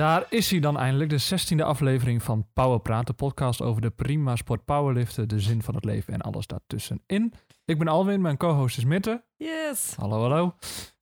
[0.00, 4.36] Daar is hij dan eindelijk, de zestiende aflevering van Powerpraat, de podcast over de prima
[4.36, 7.32] sport powerliften, de zin van het leven en alles daartussenin.
[7.64, 9.24] Ik ben Alwin, mijn co-host is Mitte.
[9.36, 9.94] Yes.
[9.96, 10.44] Hallo, hallo.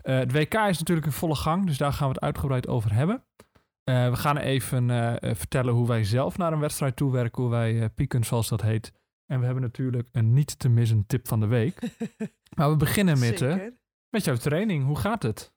[0.03, 2.95] Uh, het WK is natuurlijk in volle gang, dus daar gaan we het uitgebreid over
[2.95, 3.25] hebben.
[3.85, 7.91] Uh, we gaan even uh, vertellen hoe wij zelf naar een wedstrijd toewerken, hoe wij
[7.91, 8.93] pieken zoals dat heet.
[9.27, 11.81] En we hebben natuurlijk een niet te missen tip van de week.
[12.57, 13.41] maar we beginnen met,
[14.11, 14.85] met jouw training.
[14.85, 15.57] Hoe gaat het?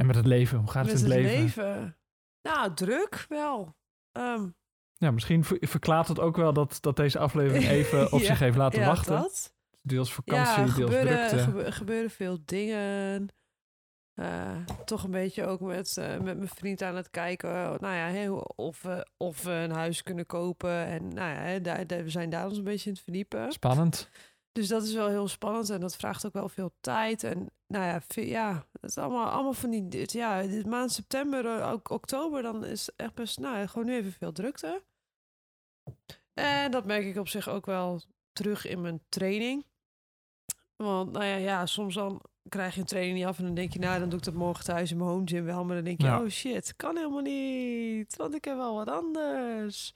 [0.00, 1.42] En met het leven, hoe gaat het in het, het leven?
[1.42, 1.96] leven?
[2.42, 3.76] Nou, druk wel.
[4.12, 4.54] Um.
[4.96, 8.56] Ja, misschien verklaart het ook wel dat, dat deze aflevering even op ja, zich heeft
[8.56, 9.16] laten ja, wachten.
[9.16, 9.54] Dat.
[9.82, 11.38] Deels vakantie, ja, deels gebeuren, drukte.
[11.38, 13.28] Gebe gebeuren veel dingen.
[14.14, 17.50] Uh, toch een beetje ook met, uh, met mijn vriend aan het kijken.
[17.80, 20.86] Nou ja, hey, of, we, of we een huis kunnen kopen.
[20.86, 23.52] En nou ja, daar, daar, we zijn daar ons een beetje in het verdiepen.
[23.52, 24.10] Spannend.
[24.52, 27.24] Dus dat is wel heel spannend en dat vraagt ook wel veel tijd.
[27.24, 29.88] En nou ja, ja het is allemaal, allemaal van die.
[29.88, 33.38] Dit, ja, dit maand september, ook oktober, dan is echt best.
[33.38, 34.82] Nou, gewoon nu even veel drukte.
[36.34, 38.00] En dat merk ik op zich ook wel
[38.32, 39.64] terug in mijn training.
[40.76, 43.72] Want nou ja, ja, soms dan krijg je een training niet af en dan denk
[43.72, 45.64] je, nou, dan doe ik dat morgen thuis in mijn home gym wel.
[45.64, 46.20] Maar dan denk je, ja.
[46.20, 49.94] oh shit, kan helemaal niet, want ik heb wel wat anders.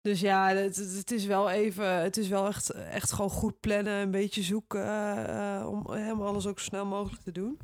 [0.00, 3.92] Dus ja, het, het, is wel even, het is wel echt, echt gewoon goed plannen,
[3.92, 7.58] een beetje zoeken uh, om helemaal alles ook zo snel mogelijk te doen.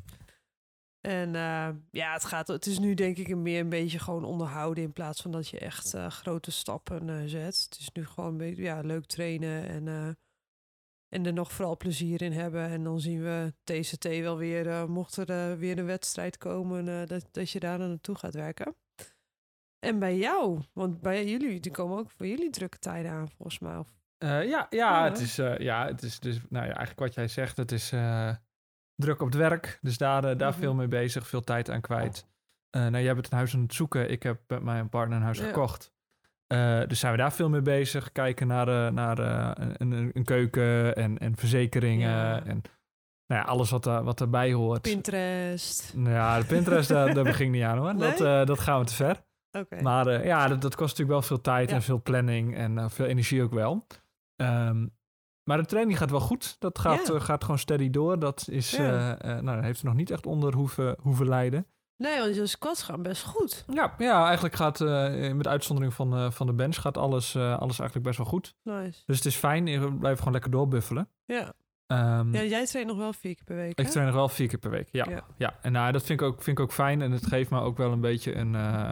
[1.01, 4.83] En uh, ja, het, gaat, het is nu denk ik meer een beetje gewoon onderhouden
[4.83, 7.67] in plaats van dat je echt uh, grote stappen zet.
[7.69, 10.17] Het is nu gewoon een beetje ja, leuk trainen en,
[11.09, 12.69] en er nog vooral plezier in hebben.
[12.69, 17.49] En dan zien we TCT wel weer, mocht er weer een wedstrijd komen, dat, dat
[17.49, 18.75] je daar naartoe gaat werken.
[19.85, 23.59] En bij jou, want bij jullie, die komen ook voor jullie drukke tijden aan, volgens
[23.59, 23.77] mij.
[23.77, 23.87] Of...
[24.23, 27.27] Uh, ja, ja, Het is, uh, ja, het is dus, nou ja, eigenlijk wat jij
[27.27, 28.29] zegt, het is uh,
[28.95, 29.79] druk op het werk.
[29.81, 30.53] Dus daar, daar mm -hmm.
[30.53, 32.27] veel mee bezig, veel tijd aan kwijt.
[32.69, 34.11] nou, jij bent een huis aan het zoeken.
[34.11, 35.45] Ik heb met mijn partner een huis ja.
[35.45, 35.93] gekocht.
[36.87, 38.11] dus zijn we daar veel mee bezig.
[38.11, 39.19] Kijken naar, naar
[39.81, 42.43] een, een, keuken en, en verzekeringen ja.
[42.43, 42.61] en
[43.27, 44.81] nou ja, alles wat, er, wat erbij hoort.
[44.81, 45.93] Pinterest.
[45.95, 47.95] Nou ja, de Pinterest, daar, daar begin ik niet aan hoor.
[47.95, 48.17] Nee?
[48.17, 49.23] Dat, dat gaan we te ver.
[49.55, 49.81] Okay.
[49.81, 51.75] Maar uh, ja, dat, dat, kost natuurlijk wel veel tijd ja.
[51.75, 53.87] en veel planning en uh, veel energie ook wel.
[54.35, 54.93] Um,
[55.43, 56.55] maar de training gaat wel goed.
[56.59, 58.19] Dat gaat, uh, gaat gewoon steady door.
[58.19, 61.67] Dat is, nou, heeft er nog niet echt onder hoeven, hoeven lijden.
[61.97, 63.65] Nee, want je squats gaan best goed.
[63.73, 64.79] Ja, ja eigenlijk gaat
[65.35, 68.55] met uitzondering van, van de bench gaat alles, alles eigenlijk best wel goed.
[68.63, 69.01] Nice.
[69.05, 69.63] Dus het is fijn.
[69.65, 71.09] We blijven gewoon lekker doorbuffelen.
[71.25, 71.53] Ja.
[71.87, 73.79] Um, ja, jij traint nog wel vier keer per week.
[73.79, 73.91] Ik hè?
[73.91, 74.87] train nog wel vier keer per week.
[74.91, 75.25] Ja, ja.
[75.37, 75.53] ja.
[75.61, 77.01] en nou, dat vind ik, ook, vind ik ook fijn.
[77.01, 78.91] En het geeft me ook wel een beetje een, uh,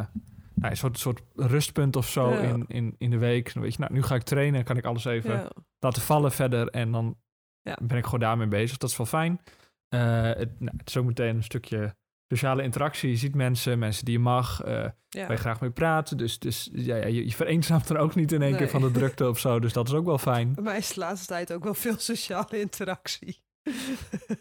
[0.56, 2.40] nou, een soort, soort rustpunt of zo ja.
[2.40, 3.54] in, in, in de week.
[3.54, 4.64] Dan weet je, nou, nu ga ik trainen.
[4.64, 5.52] Kan ik alles even ja.
[5.80, 6.68] laten vallen verder.
[6.68, 7.18] En dan
[7.62, 8.78] ben ik gewoon daarmee bezig.
[8.78, 9.42] Dat is wel fijn.
[9.90, 11.96] Uh, het, nou, het is ook meteen een stukje
[12.28, 13.10] sociale interactie.
[13.10, 16.18] Je ziet mensen, mensen die je mag, uh, waar je graag mee praten.
[16.18, 18.60] Dus, dus ja, je, je vereenzamt er ook niet in één nee.
[18.60, 19.60] keer van de drukte of zo.
[19.60, 20.54] Dus dat is ook wel fijn.
[20.54, 23.42] Bij mij is de laatste tijd ook wel veel sociale interactie.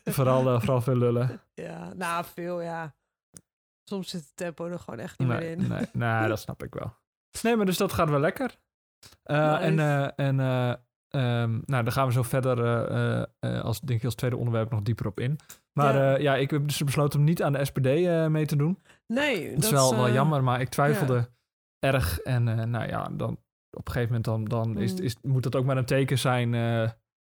[0.04, 1.40] vooral, uh, vooral veel lullen.
[1.54, 2.94] Ja, nou, veel ja.
[3.92, 5.68] Soms zit het tempo er gewoon echt niet nee, meer in.
[5.68, 5.86] Nee,
[6.18, 6.94] nee, dat snap ik wel.
[7.42, 8.58] Nee, maar dus dat gaat wel lekker.
[9.24, 9.62] Uh, nice.
[9.62, 10.38] En, uh, en
[11.10, 12.58] um, nou, daar gaan we zo verder,
[13.40, 15.38] als, denk ik, als tweede onderwerp nog dieper op in.
[15.72, 17.84] Maar ja, ja ik heb dus besloten om niet aan de SPD
[18.28, 18.82] mee te doen.
[19.06, 21.14] Nee, dat is wel, wel jammer, maar ik twijfelde
[21.78, 21.92] ja.
[21.92, 22.20] erg.
[22.20, 23.38] En nou ja, dan
[23.70, 26.54] op een gegeven moment dan, dan is, is, moet dat ook maar een teken zijn...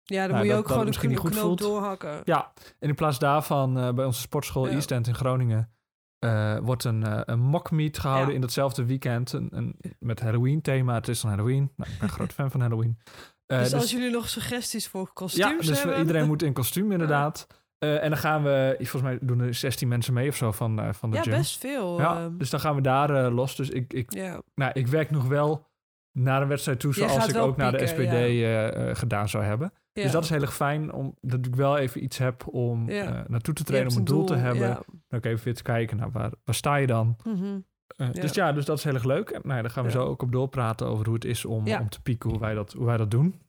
[0.06, 1.58] Ja, dan nou, moet je dat, ook gewoon een knoop voelt.
[1.58, 2.20] doorhakken.
[2.24, 4.72] Ja, en in plaats daarvan uh, bij onze sportschool ja.
[4.72, 5.73] East End in Groningen
[6.24, 8.34] uh, wordt een, uh, een mock meet gehouden ja.
[8.34, 9.32] in datzelfde weekend.
[9.32, 10.94] Een, een, met Halloween thema.
[10.94, 11.72] Het is dan Halloween.
[11.76, 12.98] Nou, ik ben een groot fan van Halloween.
[13.46, 15.98] Dus, dus, als jullie nog suggesties voor kostuums ja, dus hebben.
[15.98, 17.46] iedereen moet in kostuum inderdaad.
[17.78, 21.10] en dan gaan we, volgens mij doen er 16 mensen mee of zo van, van
[21.10, 21.32] de ja, gym.
[21.32, 21.98] Ja, best veel.
[22.00, 22.36] Ja, ehm.
[22.36, 24.42] dus dan gaan we daar ik, ik, ik, ja.
[24.54, 25.66] nou, ik werk nog wel
[26.12, 29.72] naar een wedstrijd toe zoals ik ook pieken, naar de SPD gedaan zou hebben.
[29.94, 30.02] Ja.
[30.02, 33.12] Dus dat is heel erg fijn, omdat ik wel even iets heb om Ja.
[33.12, 34.68] uh, naartoe te trainen, om een doel, doel, te hebben.
[34.68, 34.74] ja.
[35.08, 37.16] Dan ook even weer te kijken, nou, waar, waar sta je dan?
[37.26, 37.56] Uh,
[37.96, 38.20] Ja.
[38.20, 39.30] Dus ja, dus dat is heel erg leuk.
[39.30, 41.88] En nou, daar gaan we zo ook op doorpraten over hoe het is om, om
[41.88, 43.42] te pieken, hoe wij dat, hoe wij dat doen.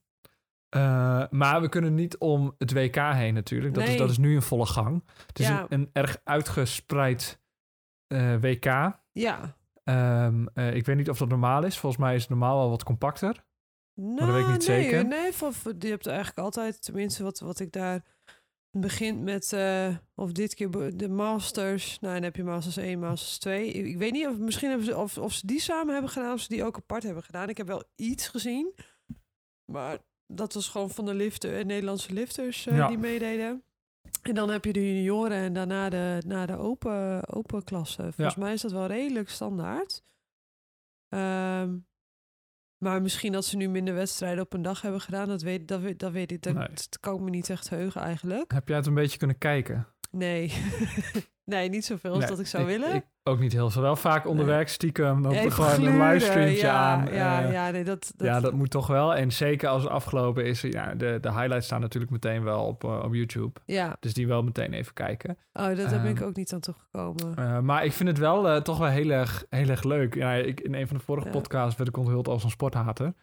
[0.76, 3.74] Uh, maar we kunnen niet om het WK heen natuurlijk.
[3.74, 5.04] Dat, is, dat is nu in volle gang.
[5.28, 7.42] Het is een, een erg uitgespreid
[8.08, 8.66] eh, WK.
[9.12, 9.56] Ja.
[9.84, 11.78] Ehm, eh, ik weet niet of dat normaal is.
[11.78, 13.44] Volgens mij is het normaal wel wat compacter.
[13.96, 15.06] Nou, dat weet ik niet nee, zeker.
[15.06, 18.04] Nee, voor, je hebt eigenlijk altijd, tenminste wat, wat ik daar
[18.78, 22.00] begint met, eh, of dit keer de Masters.
[22.00, 23.68] Nou, dan heb je Masters 1, Masters 2.
[23.72, 26.34] Ik, ik weet niet of misschien hebben ze, of, of ze die samen hebben gedaan,
[26.34, 27.50] of ze die ook apart hebben gedaan.
[27.50, 28.74] Ik heb wel iets gezien,
[29.72, 29.98] maar
[30.28, 32.88] dat was gewoon van de lifter, eh, Nederlandse lifters eh, Ja.
[32.88, 33.64] die meededen.
[34.22, 38.12] En dan heb je de junioren en daarna de, na de open, open klasse.
[38.12, 40.04] Volgens mij is dat wel redelijk standaard.
[41.10, 41.78] Ehm,
[42.86, 45.82] maar misschien dat ze nu minder wedstrijden op een dag hebben gedaan, dat weet, dat
[45.82, 46.42] weet, dat weet ik.
[46.42, 48.52] Dat, dat kan ik me niet echt heugen eigenlijk.
[48.52, 49.88] Heb jij het een beetje kunnen kijken?
[50.12, 50.54] Nee.
[51.46, 53.04] nee, niet zoveel als dat ik zou willen.
[53.28, 53.82] Ook niet heel veel.
[53.82, 57.14] Wel vaak onderweg stiekem op gewoon een livestreamtje aan.
[57.14, 59.16] Ja, uh, ja, nee, dat, dat, ja, dat moet toch wel.
[59.16, 60.62] En zeker als het afgelopen is.
[60.62, 63.60] Ja, de, de highlights staan natuurlijk meteen wel op, uh, op YouTube.
[63.66, 63.98] Ja.
[64.00, 65.38] Dus die wel meteen even kijken.
[65.54, 67.36] Oh, dat um, ben ik ook niet aan toegekomen.
[67.40, 70.16] Uh, maar ik vind het wel toch wel heel erg, heel erg leuk.
[70.16, 73.14] Ja, ik, in een van de vorige podcasts werd ik onthuld als een sporthater.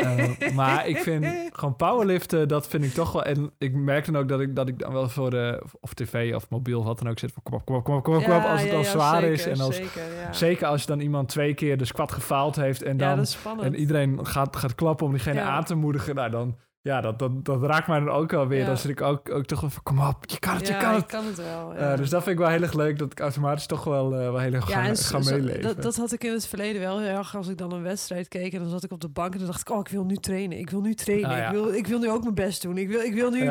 [0.54, 3.24] maar ik vind gewoon powerliften, dat vind ik toch wel...
[3.24, 5.62] En ik merk dan ook dat ik, dat ik dan wel voor de...
[5.80, 7.32] Of tv of mobiel wat dan ook zit.
[7.36, 10.32] Op, kom op, kom op, als het al zwaar is en als, zeker, ja.
[10.32, 13.26] zeker als je dan iemand twee keer de squat gefaald heeft en dan
[13.60, 16.56] en iedereen gaat, gaat klappen om diegene aan te moedigen, nou dan
[16.88, 18.66] ja, dat, dat, dat raakt mij dan ook alweer.
[18.66, 21.06] Dan zit ik ook, ook toch van, kom op, je kan het, je kan het.
[21.06, 21.76] kan het wel.
[21.76, 24.18] Uh, dus dat vind ik wel heel erg leuk, dat ik automatisch toch wel, uh,
[24.18, 25.62] wel heel erg ga, ga meeleven.
[25.62, 28.28] Dat, dat had ik in het verleden wel heel erg, als ik dan een wedstrijd
[28.28, 30.04] keek en dan zat ik op de bank en dan dacht ik, oh, ik wil
[30.04, 32.62] nu trainen, ik wil nu trainen, ah, ik, wil, ik wil nu ook mijn best
[32.62, 33.50] doen, ik wil, ik wil nu...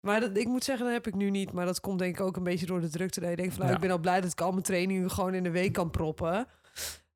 [0.00, 1.52] Maar dat, ik moet zeggen, dat heb ik nu niet.
[1.52, 3.20] Maar dat komt denk ik ook een beetje door de drukte.
[3.20, 5.34] Dat ik denk van, nou, ik ben al blij dat ik al mijn trainingen gewoon
[5.34, 6.46] in de week kan proppen.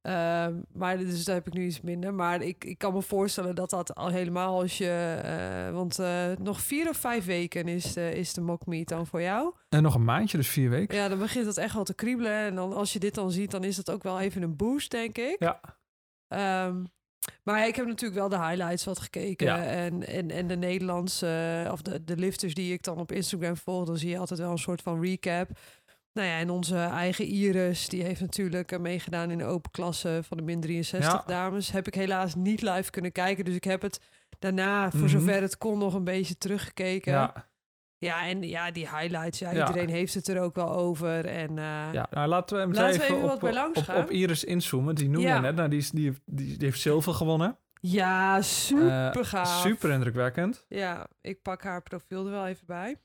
[0.03, 2.15] Uh, maar dus daar heb ik nu iets minder.
[2.15, 5.21] Maar ik, ik kan me voorstellen dat dat al helemaal als je...
[5.25, 9.07] Uh, want uh, nog vier of vijf weken is de, is de mock meet dan
[9.07, 9.55] voor jou.
[9.69, 10.97] En nog een maandje, dus vier weken.
[10.97, 12.33] Ja, dan begint het echt wel te kriebelen.
[12.33, 14.91] En dan, als je dit dan ziet, dan is dat ook wel even een boost,
[14.91, 15.37] denk ik.
[15.39, 15.61] Ja.
[16.67, 16.87] Um,
[17.43, 19.69] maar ik heb natuurlijk wel de highlights wat gekeken.
[19.69, 23.87] En, en, en de Nederlandse, of de, de lifters die ik dan op Instagram volg,
[23.87, 25.51] dan zie je altijd wel een soort van recap.
[26.13, 30.37] Nou ja, en onze eigen Iris, die heeft natuurlijk meegedaan in de open klasse van
[30.37, 31.71] de min 63 dames.
[31.71, 33.45] Heb ik helaas niet live kunnen kijken.
[33.45, 34.01] Dus ik heb het
[34.39, 35.09] daarna, voor mhm.
[35.09, 37.13] zover het kon, nog een beetje teruggekeken.
[37.13, 37.49] Ja.
[38.05, 41.27] Ja, en ja, die highlights, ja, iedereen heeft het er ook wel over.
[41.27, 43.43] En, uh, ja, nou, laten we hem laten even, even, op,
[43.77, 44.95] op, op, Iris inzoomen.
[44.95, 45.41] Die noemde ja.
[45.41, 47.59] net, nou, die, die, die, die heeft zilver gewonnen.
[47.81, 49.61] Ja, super uh, gaaf.
[49.61, 50.65] Super indrukwekkend.
[50.69, 52.97] Ja, ik pak haar profiel er wel even bij.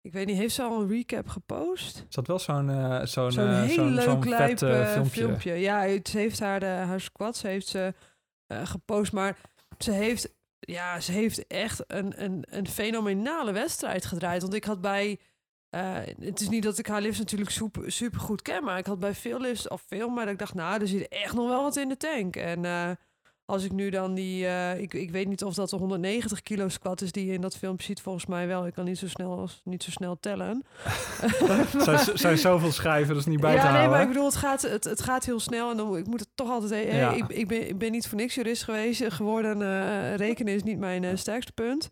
[0.00, 2.04] Ik weet niet, heeft ze al een recap gepost?
[2.08, 5.10] Is dat wel zo'n uh, zo'n zo'n heel leuk zo'n vet, filmpje.
[5.10, 5.54] filmpje?
[5.54, 7.94] Ja, ze heeft haar, de, haar squats heeft ze
[8.64, 9.36] gepost, maar
[9.78, 14.42] ze heeft ja, ze heeft echt een, een, een fenomenale wedstrijd gedraaid.
[14.42, 15.20] Want ik had bij.
[15.74, 17.50] Uh, het is niet dat ik haar lifts natuurlijk
[17.86, 20.80] super, goed ken, maar ik had bij veel lifts of veel, maar ik dacht, nou,
[20.80, 22.36] er zit echt nog wel wat in de tank.
[22.36, 22.90] En uh,
[23.50, 26.68] als ik nu dan die, uh, ik, ik weet niet of dat de 190 kilo
[26.68, 28.66] squat is die je in dat filmpje ziet, volgens mij wel.
[28.66, 30.64] Ik kan niet zo snel, niet zo snel tellen.
[31.78, 33.92] zijn, zijn zoveel schrijven, dat is niet bij ja, te nee, houden.
[33.92, 36.28] maar ik bedoel, het gaat, het, het gaat heel snel en dan ik moet het
[36.34, 36.92] toch altijd.
[36.92, 37.12] ja.
[37.12, 39.60] ik, ik, ben, ik ben niet voor niks jurist geweest geworden.
[39.60, 41.88] Uh, rekenen is niet mijn uh, sterkste punt.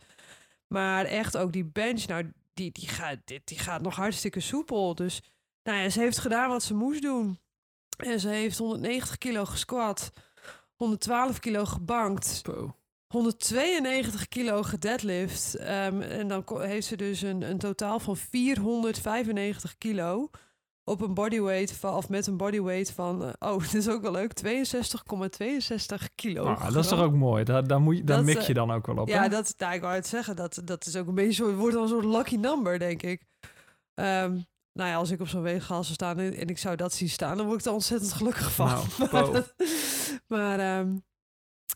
[0.67, 4.95] Maar echt ook die bench, nou, die, die, gaat, die, die gaat nog hartstikke soepel.
[4.95, 5.23] Dus
[5.63, 7.39] nou ja, ze heeft gedaan wat ze moest doen.
[7.97, 10.13] En ze heeft 190 kilo gesquat.
[10.79, 12.43] 112 kilo gebankt.
[13.07, 15.61] 192 kilo gedeadlift.
[15.61, 20.31] Um, en dan heeft ze dus een, een totaal van 495 kilo.
[20.85, 24.13] Op een bodyweight van, of met een bodyweight van, uh, oh, dat is ook wel
[24.13, 26.45] leuk, 62,62 kilo.
[26.45, 27.45] Ah, dat is toch ook mooi?
[27.45, 29.09] Daar, daar, moet je, daar mik je dan ook wel op.
[29.09, 29.29] Ja, hè?
[29.29, 31.83] dat, nou, ik wou het zeggen, dat, dat is ook een beetje zo, wordt dan
[31.83, 33.23] een soort lucky number, denk ik.
[33.95, 37.09] Um, nou ja, als ik op zo'n weegschaal zou staan en, ik zou dat zien
[37.09, 38.81] staan, dan word ik er ontzettend gelukkig van.
[39.11, 39.43] Nou,
[40.29, 41.03] maar um,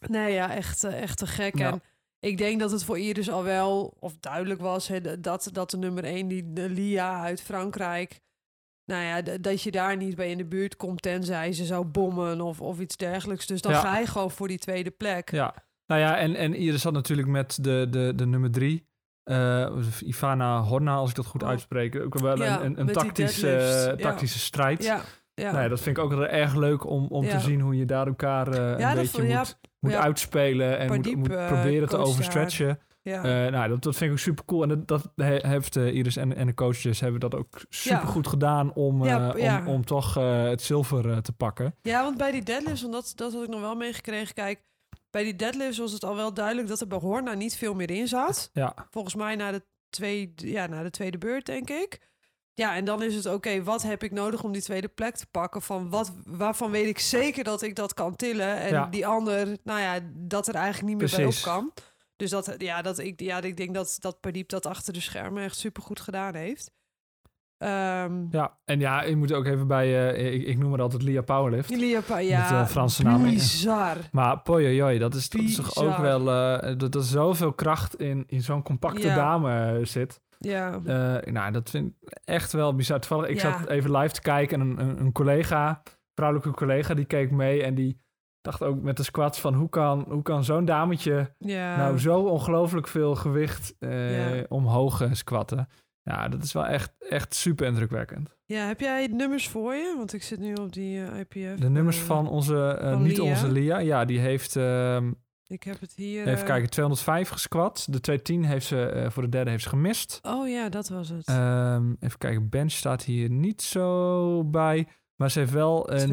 [0.09, 1.54] nee, ja, echt, eh, echt te gek.
[1.54, 1.82] En
[2.18, 6.04] ik denk dat het voor Iris al wel, of duidelijk was, dat, dat de nummer
[6.04, 8.21] 1, die de Lia uit Frankrijk,
[8.85, 12.40] nou ja, dat je daar niet bij in de buurt komt, tenzij ze zou bommen
[12.40, 13.47] of, of iets dergelijks.
[13.47, 15.30] Dus dan ga je gewoon voor die tweede plek.
[15.30, 15.54] Ja,
[15.87, 18.90] nou ja, en, en Iris had natuurlijk met de, de, de nummer 3
[19.25, 21.49] uh, Ivana Horna, als ik dat goed oh.
[21.49, 21.97] uitspreek.
[21.97, 24.85] Ook wel een, een, een tactische, tactische strijd.
[24.85, 25.02] Ja.
[25.34, 25.68] Ja.
[25.68, 28.88] Dat vind ik ook erg leuk om, om te zien hoe je daar elkaar uh,
[28.88, 32.78] een beetje moet, moet uitspelen en moet, moet, eh, proberen te overstretchen.
[33.02, 33.16] Ja.
[33.16, 34.62] Uh, nou, dat, dat vind ik ook super cool.
[34.62, 38.74] En dat, dat heeft Iris en, en de coaches hebben dat ook super goed gedaan
[38.74, 41.74] om, om, om toch het zilver te pakken.
[41.82, 44.34] Ja, want bij die deadlifts, want dat, dat had ik nog wel meegekregen.
[44.34, 44.60] Kijk,
[45.10, 47.90] bij die deadlifts was het al wel duidelijk dat er bij Horna niet veel meer
[47.90, 48.50] in zat.
[48.52, 48.74] Ja.
[48.90, 52.00] Volgens mij na de, tweede, ja, na de tweede beurt, denk ik.
[52.54, 55.26] Ja, en dan is het oké, wat heb ik nodig om die tweede plek te
[55.30, 55.62] pakken?
[55.62, 58.56] Van wat, waarvan weet ik zeker dat ik dat kan tillen?
[58.56, 61.73] En die ander, nou ja, dat er eigenlijk niet meer bij op kan.
[62.16, 65.42] Dus dat, ja, dat ik, ja, ik denk dat, dat Padiep dat achter de schermen
[65.42, 66.71] echt super goed gedaan heeft.
[67.59, 71.02] Um, ja, en ja, je moet ook even bij, uh, ik, ik, noem het altijd
[71.02, 71.71] Lia Powerlift.
[71.71, 72.50] Lia Powerlift, ja.
[72.50, 73.23] Met uh, Franse naam.
[73.23, 73.97] Bizar.
[74.12, 78.25] Maar poi, dat is, dat is toch ook wel, uh, dat er zoveel kracht in,
[78.26, 79.14] in zo'n compacte ja.
[79.14, 80.21] dame zit.
[80.44, 80.80] Ja.
[80.84, 83.00] Uh, nou, dat vind ik echt wel bizar.
[83.00, 85.82] Toevallig, ik zat even live te kijken en een, een, een collega,
[86.14, 88.00] vrouwelijke collega, die keek mee en die
[88.40, 91.76] dacht ook met de squats van hoe kan, hoe kan zo'n dametje ja.
[91.76, 94.44] nou zo ongelooflijk veel gewicht uh, ja.
[94.49, 95.68] omhoog squatten.
[96.02, 98.37] Ja, dat is wel echt, echt super indrukwekkend.
[98.44, 99.94] Ja, heb jij nummers voor je?
[99.96, 101.61] Want ik zit nu op die uh, IPF.
[101.61, 103.30] De nummers van onze, uh, niet Lia.
[103.30, 103.78] onze Lia.
[103.78, 104.56] Ja, die heeft...
[104.56, 104.96] Uh,
[105.52, 106.26] ik heb het hier...
[106.26, 107.87] Even kijken, 205 gesquat.
[107.90, 110.18] De 210 heeft ze voor de derde heeft ze gemist.
[110.23, 111.28] Oh ja, dat was het.
[111.28, 114.88] Um, even kijken, bench staat hier niet zo bij.
[115.16, 116.11] Maar ze heeft wel een,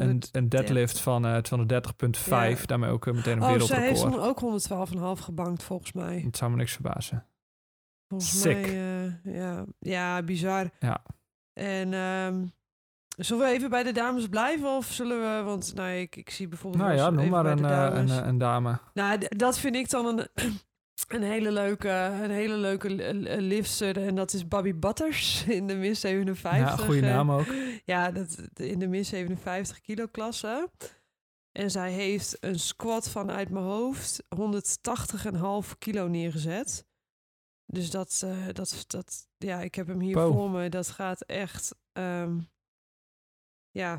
[0.00, 2.28] een, een deadlift van 230,5.
[2.28, 2.54] Ja.
[2.66, 3.98] Daarmee ook meteen een oh, wereldrecord.
[3.98, 6.20] ze heeft ook 112,5 gebankt volgens mij.
[6.24, 7.26] Het zou me niks verbazen.
[8.08, 8.66] Volgens Sick.
[8.66, 10.70] mij, ja, ja, bizar.
[10.78, 11.02] Ja.
[11.52, 12.52] En um,
[13.24, 16.48] zullen we even bij de dames blijven of zullen we, want nou, ik, ik zie
[16.48, 16.82] bijvoorbeeld.
[16.82, 18.78] Nou ja, noem maar een, een, een, dame.
[18.94, 20.28] Nou, dat vind ik dan een,
[21.08, 21.88] een hele leuke,
[22.22, 26.78] een hele leuke liftster en dat is Bobby Butters in de min 57.
[26.78, 27.46] Ja, goede naam ook.
[27.84, 30.70] Ja, dat, in de min 57 kilo klasse.
[31.52, 36.86] En zij heeft een squat vanuit mijn hoofd 180,5 kilo neergezet.
[37.66, 40.68] Dus dat, uh, dat, dat, ja, ik heb hem hier voor me.
[40.68, 42.48] Dat gaat echt, um,
[43.72, 43.98] ja,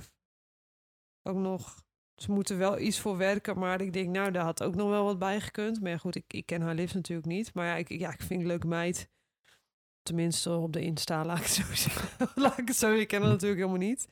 [1.23, 1.81] ook nog.
[2.15, 5.03] Ze moeten wel iets voor werken, maar ik denk, nou, daar had ook nog wel
[5.03, 5.81] wat bij gekund.
[5.81, 7.53] Maar ja, goed, ik, ik ken haar lift natuurlijk niet.
[7.53, 9.09] Maar ja, ik, ja, ik vind een leuke meid.
[10.01, 12.29] Tenminste, op de Insta, laat ik het zo zeggen.
[12.35, 14.07] laat ik het zo Ik ken haar natuurlijk helemaal niet.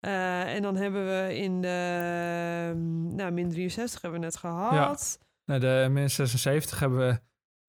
[0.00, 2.72] Uh, en dan hebben we in de,
[3.14, 5.18] nou, min 63 hebben we net gehad.
[5.20, 5.26] Ja.
[5.44, 7.20] Nou, de min 76 hebben we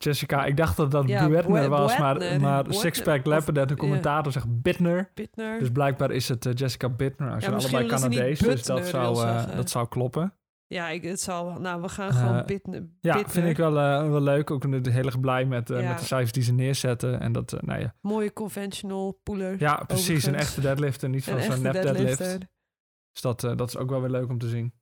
[0.04, 4.32] Jessica, ik dacht dat dat ja, Buetner was, maar, maar Sixpack Leopard, de commentator, ja.
[4.32, 5.12] zegt Bittner.
[5.14, 5.60] Bittner.
[5.60, 7.34] Dus blijkbaar is het uh, Jessica Bittner.
[7.34, 10.34] Als ja, je allebei Canadees, dus dat zou, uh, dat zou kloppen.
[10.68, 12.88] Ja, ik, het zal Nou, we gaan gewoon uh, Bittner.
[13.02, 13.34] Ja, Bittner.
[13.34, 13.74] vind ik wel,
[14.10, 14.52] wel leuk.
[14.52, 17.20] Ook heel erg blij met, met de cijfers die ze neerzetten.
[17.20, 17.96] En dat, nou ja.
[18.02, 19.56] Mooie conventional poeler.
[19.60, 20.02] Ja, precies.
[20.02, 20.26] Overigens.
[20.26, 22.18] Een echte deadlift en niet van zo'n nep deadlift.
[23.12, 24.74] Dus dat, dat is ook wel weer leuk om te zien.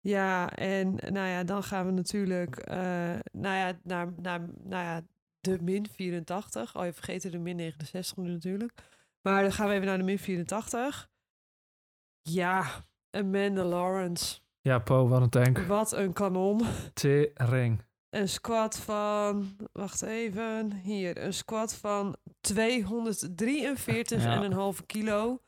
[0.00, 2.76] Ja, en nou ja, dan gaan we natuurlijk uh,
[3.32, 5.02] nou ja, naar, naar nou ja,
[5.40, 6.76] de min 84.
[6.76, 8.72] Oh, je vergeten de min 69 nu natuurlijk.
[9.20, 11.08] Maar dan gaan we even naar de min 84.
[12.22, 14.40] Ja, Amanda Lawrence.
[14.60, 15.58] Ja, Po, wat een tank.
[15.58, 16.60] Wat een kanon.
[16.94, 17.86] Tering.
[18.10, 22.16] Een squat van, wacht even, hier, een squat van
[22.52, 22.56] 243,5
[24.16, 24.72] ja.
[24.86, 25.42] kilo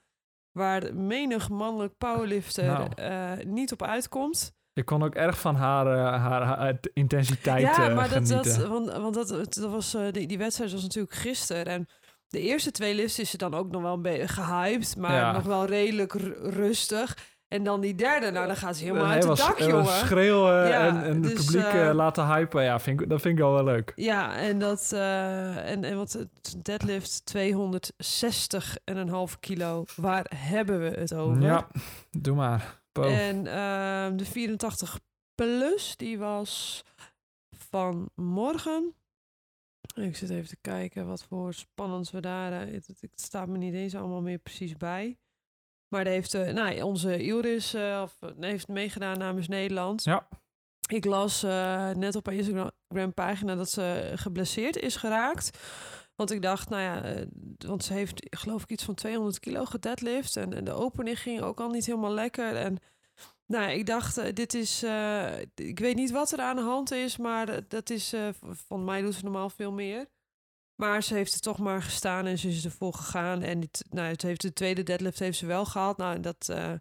[0.53, 2.89] waar menig mannelijk powerlifter nou.
[2.99, 4.53] uh, niet op uitkomt.
[4.73, 8.57] Ik kon ook erg van haar, uh, haar, haar, intensiteit Ja, maar uh, dat, dat,
[8.57, 11.67] want, want dat, dat was, die, die wedstrijd was natuurlijk gisteren.
[11.67, 11.89] En
[12.29, 15.33] de eerste twee lifts is ze dan ook nog wel een beetje gehyped, maar ja.
[15.33, 17.17] nog wel redelijk rustig.
[17.51, 19.87] En dan die derde, nou dan gaat ze helemaal uit het dak, jongen.
[19.87, 22.63] schreeuwen ja, en, en dus, het publiek uh, laten hypen.
[22.63, 23.93] Ja, vind ik, dat vind ik wel wel leuk.
[23.97, 24.91] Ja, en dat...
[24.95, 26.27] Uh, en, en wat
[26.63, 29.85] deadlift 260 en een half kilo.
[29.97, 31.43] Waar hebben we het over?
[31.43, 31.67] Ja,
[32.11, 32.81] doe maar.
[32.93, 33.03] Po.
[33.03, 35.01] En uh, de 84
[35.35, 36.85] plus, die was
[37.51, 38.95] van morgen.
[39.95, 42.53] Ik zit even te kijken wat voor spannends we daar...
[42.53, 45.19] Het, het staat me niet eens allemaal meer precies bij.
[45.91, 50.05] Maar daar heeft uh, nou, onze Iris uh, of, heeft meegedaan namens Nederland.
[50.05, 50.29] Ja.
[50.89, 51.43] Ik las
[51.95, 55.59] net op haar Instagram-pagina dat ze geblesseerd is geraakt.
[56.15, 57.25] Want ik dacht, nou ja,
[57.67, 60.37] want ze heeft geloof ik iets van 200 kilo gedeadlift.
[60.37, 62.57] En, en de opening ging ook al niet helemaal lekker.
[62.57, 62.79] En
[63.47, 64.83] nou, ik dacht, dit is,
[65.55, 68.15] ik weet niet wat er aan de hand is, maar dat is,
[68.67, 70.09] van mij doet ze normaal veel meer.
[70.81, 73.43] Maar ze heeft er toch maar gestaan en ze is ervoor gegaan.
[73.43, 75.97] En het, nou, het heeft de tweede deadlift heeft ze wel gehad.
[75.97, 76.73] Nou, dat uh,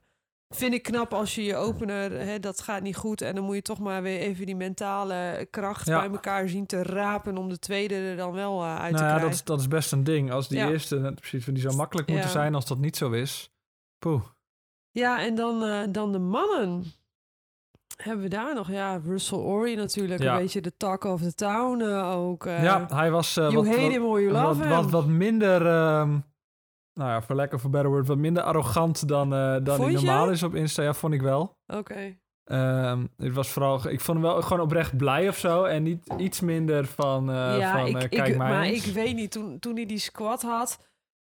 [0.55, 3.21] vind ik knap als je je opener, hè, dat gaat niet goed.
[3.21, 5.99] En dan moet je toch maar weer even die mentale kracht ja.
[5.99, 9.03] bij elkaar zien te rapen om de tweede er dan wel uh, uit nou te
[9.03, 9.29] ja, krijgen.
[9.29, 10.31] Dat, dat is best een ding.
[10.31, 10.69] Als die Ja.
[10.69, 12.33] eerste, precies, die zou makkelijk moeten Ja.
[12.33, 13.51] zijn als dat niet zo is.
[13.97, 14.23] Poeh.
[14.91, 16.83] Ja, en dan, eh, dan de mannen.
[18.03, 18.71] Hebben we daar nog?
[18.71, 20.21] Ja, Russell Ory natuurlijk.
[20.21, 20.33] Ja.
[20.33, 22.45] Een beetje de talk of the town eh, ook.
[22.45, 26.09] eh, ja, hij was you wat, him wat, wat, wat minder, ehm,
[26.93, 29.29] nou ja, voor lekker voor better word, wat minder arrogant dan,
[29.63, 30.83] dan hij normaal is op Insta.
[30.83, 31.57] Ja, vond ik wel.
[31.67, 32.17] Oké.
[32.49, 35.63] Ehm, het was vooral, ik vond hem wel gewoon oprecht blij of zo.
[35.63, 38.85] En niet iets minder van, eh, ja, van ik, eh, ik, kijk maar eens.
[38.85, 40.79] ik weet niet, toen, toen hij die squat had...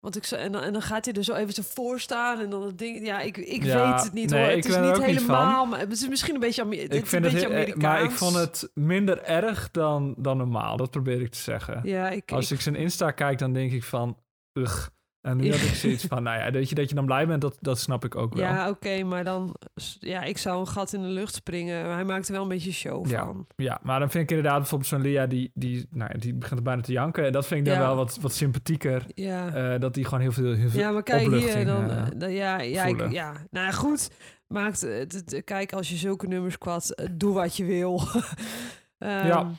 [0.03, 2.49] Want ik, zo- en, dan, en dan gaat hij er zo even voor staan en
[2.49, 3.05] dan het ding...
[3.05, 4.49] Ja, ik, ik Ja, weet het niet nee, hoor.
[4.51, 5.65] ik Het is niet helemaal...
[5.65, 7.83] maar het is misschien een beetje, Ame- het ik vind een het, beetje eh, Amerikaans.
[7.83, 10.77] maar ik vond het minder erg dan, dan normaal.
[10.77, 11.79] Dat probeer ik te zeggen.
[11.83, 14.17] Ja, ik, Als ik, ik zijn Insta kijk, dan denk ik van...
[14.53, 14.87] Ugh,
[15.23, 17.41] En nu had ik zoiets van, nou ja, dat je, dat je dan blij bent,
[17.41, 18.43] dat, dat snap ik ook wel.
[18.43, 19.55] Ja, oké, maar dan...
[19.99, 21.93] Ja, ik zou een gat in de lucht springen.
[21.93, 23.47] Hij maakt er wel een beetje show ja, van.
[23.55, 26.63] Ja, maar dan vind ik inderdaad bijvoorbeeld zo'n Lia, die, die, nou ja, die begint
[26.63, 27.25] bijna te janken.
[27.25, 29.05] En dat vind ik dan wel wat, wat sympathieker.
[29.07, 29.73] Ja.
[29.73, 31.89] Uh, dat die gewoon heel veel, heel veel Ja, maar kijk hier, dan...
[32.21, 34.09] Uh, ja, ja, ik, ja, nou goed.
[34.47, 38.01] Maakt, het, kijk, als je zulke nummers kwad, doe wat je wil.
[38.13, 39.51] um, ja.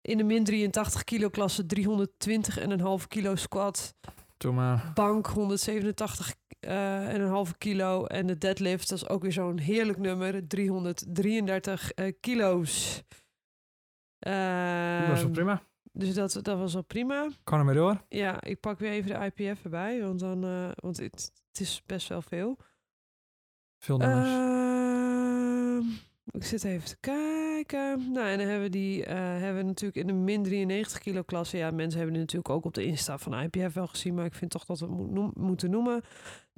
[0.00, 1.64] In de min 83 kilo klasse
[3.02, 3.94] 320,5 kilo squat.
[4.42, 4.90] Doe maar.
[4.94, 8.04] Bank 187 uh, en een halve kilo.
[8.04, 10.46] En de deadlift, dat is ook weer zo'n heerlijk nummer.
[10.48, 13.02] 333 uh, kilo's.
[14.26, 15.62] Uh, dat was wel prima.
[15.92, 17.28] Dus dat, dat was wel prima.
[17.44, 18.04] Kan er mee door?
[18.08, 20.02] Ja, ik pak weer even de IPF erbij.
[20.02, 22.58] Want, dan, uh, want het, het, is best wel veel.
[23.78, 24.28] Veel nummers.
[26.30, 28.12] Ik zit even te kijken.
[28.12, 31.22] Nou, en dan hebben we die uh, hebben we natuurlijk in de min 93 kilo
[31.22, 31.56] klasse.
[31.56, 34.14] Ja, mensen hebben die natuurlijk ook op de Insta van IPF wel gezien.
[34.14, 36.02] Maar ik vind toch dat we het mo moeten noemen.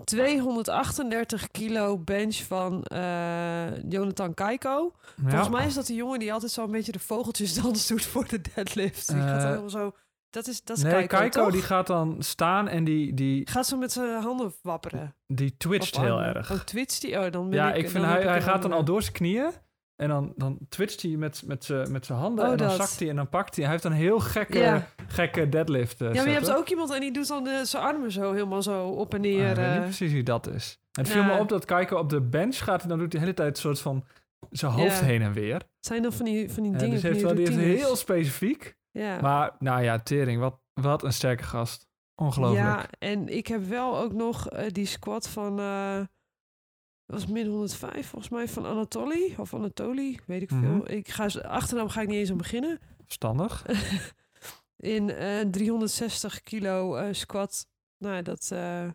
[0.05, 4.93] 238 kilo bench van uh, Jonathan Kaiko.
[5.23, 5.29] Ja.
[5.29, 8.41] Volgens mij is dat de jongen die altijd zo'n beetje de vogeltjesdans doet voor de
[8.55, 9.09] deadlift.
[9.09, 9.93] Die uh, gaat helemaal zo...
[10.35, 13.15] Dat is, dat is nee, Kaiko, die gaat dan staan en die...
[13.15, 15.15] die gaat zo met zijn handen wapperen.
[15.27, 16.53] Die twitcht heel erg.
[16.53, 17.19] Oh, twitcht die?
[17.19, 19.51] Oh, dan ben ja, ik, ik vind hij, hij gaat dan al door zijn knieën.
[19.97, 22.45] En dan, dan twitcht hij met, met zijn handen.
[22.45, 22.77] Oh, en dan dat.
[22.77, 23.65] zakt hij en dan pakt hij.
[23.65, 24.87] Hij heeft een heel gekke, ja.
[25.07, 26.01] gekke deadlift.
[26.01, 28.63] Uh, ja, maar je hebt ook iemand en die doet dan zijn armen zo helemaal
[28.63, 29.45] zo op en neer.
[29.45, 30.79] Ah, ik weet niet precies wie dat is.
[30.93, 32.83] Het viel me op dat Kaiko op de bench gaat.
[32.83, 34.05] En dan doet hij de hele tijd een soort van
[34.51, 35.63] zijn hoofd heen en weer.
[35.81, 36.91] zijn dan van die, van die dingen.
[36.91, 38.77] Dus heeft wel, die is heel specifiek.
[38.95, 39.21] Ja.
[39.21, 41.89] Maar nou ja, Tering, wat, wat een sterke gast.
[42.15, 42.65] Ongelooflijk.
[42.65, 45.61] Ja, en ik heb wel ook nog uh, die squat van...
[45.61, 46.01] Uh,
[47.07, 49.35] was min 105 volgens mij van Anatoly.
[49.37, 50.59] Of Anatoly, weet ik veel.
[50.59, 50.87] Mm -hmm.
[50.87, 52.79] Ik ga, achternaam ga ik niet eens aan beginnen.
[53.05, 53.67] Verstandig.
[54.77, 57.67] In uh, 360 kilo squat.
[57.99, 58.51] Nou, dat...
[58.53, 58.89] Eh.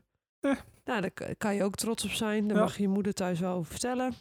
[0.83, 2.47] Nou, daar kan je ook trots op zijn.
[2.47, 2.63] Daar ja.
[2.63, 4.13] mag je moeder thuis wel over vertellen.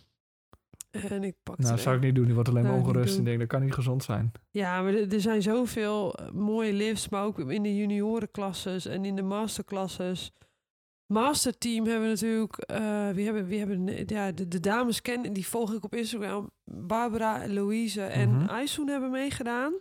[1.11, 2.25] En ik pak nou, zou ik niet doen.
[2.25, 4.33] Die wordt alleen maar nou, ongerust en denk dat kan niet gezond zijn.
[4.50, 9.17] Ja, maar er, er zijn zoveel mooie lifts, maar ook in de juniorenklasses en in
[9.17, 10.33] de masterklasses.
[11.07, 15.46] Masterteam hebben we natuurlijk, uh, wie hebben, wie hebben ja, de, de dames kennen, die
[15.46, 16.51] volg ik op Instagram.
[16.64, 18.88] Barbara, Louise en mm -hmm.
[18.88, 19.75] hebben meegedaan.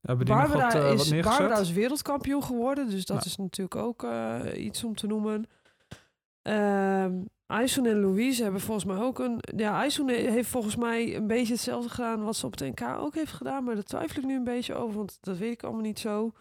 [0.00, 3.28] Hebben die Barbara, nog wat, uh, is, wat Barbara is wereldkampioen geworden, dus dat nou.
[3.28, 5.46] is natuurlijk ook uh, iets om te noemen.
[6.42, 7.06] Uh,
[7.48, 9.38] Aysun en Louise hebben volgens mij ook een...
[9.56, 13.14] Ja, Aysun heeft volgens mij een beetje hetzelfde gedaan wat ze op de NK ook
[13.14, 13.64] heeft gedaan.
[13.64, 16.32] Maar daar twijfel ik nu een beetje over, want dat weet ik allemaal niet zo.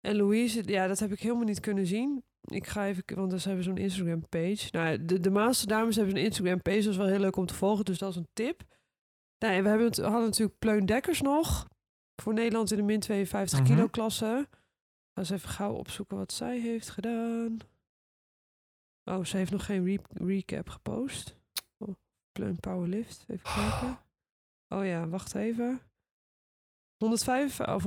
[0.00, 2.24] En Louise, ja, dat heb ik helemaal niet kunnen zien.
[2.40, 4.68] Ik ga even, want ze hebben zo'n Instagram page.
[4.70, 6.82] Nou, de, de Master Dames hebben een Instagram page.
[6.82, 8.62] Dat is wel heel leuk om te volgen, dus dat is een tip.
[9.38, 11.68] Nou, en we, hebben het, we hadden natuurlijk Pleun Dekkers nog.
[12.22, 13.74] Voor Nederland in de min 52 mm -hmm.
[13.74, 14.46] kilo klasse.
[15.12, 17.58] Ga eens even gauw opzoeken wat zij heeft gedaan.
[19.10, 21.36] Oh, ze heeft nog geen re recap gepost.
[21.78, 21.94] Oh,
[22.60, 23.24] Powerlift.
[23.26, 23.98] Even kijken.
[24.68, 25.80] Oh ja, wacht even.
[26.96, 27.84] 105, of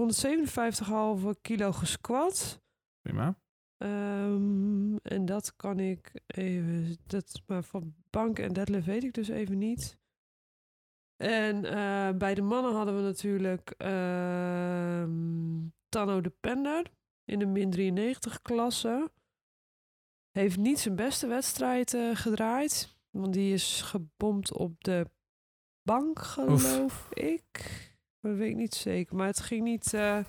[1.35, 2.61] 157,5 kilo gesquat.
[3.01, 3.35] Prima.
[3.77, 6.97] Um, en dat kan ik even.
[7.05, 9.97] Dat, maar van bank en deadlift weet ik dus even niet.
[11.15, 15.03] En uh, bij de mannen hadden we natuurlijk uh,
[15.89, 16.91] Tano de Pender
[17.25, 19.11] in de min 93 klasse.
[20.33, 22.97] Heeft niet zijn beste wedstrijd uh, gedraaid.
[23.09, 25.09] Want die is gebomd op de
[25.81, 27.09] bank, geloof Oef.
[27.13, 27.51] ik.
[28.19, 29.15] Dat weet ik niet zeker.
[29.15, 29.93] Maar het ging niet.
[29.93, 30.19] Uh,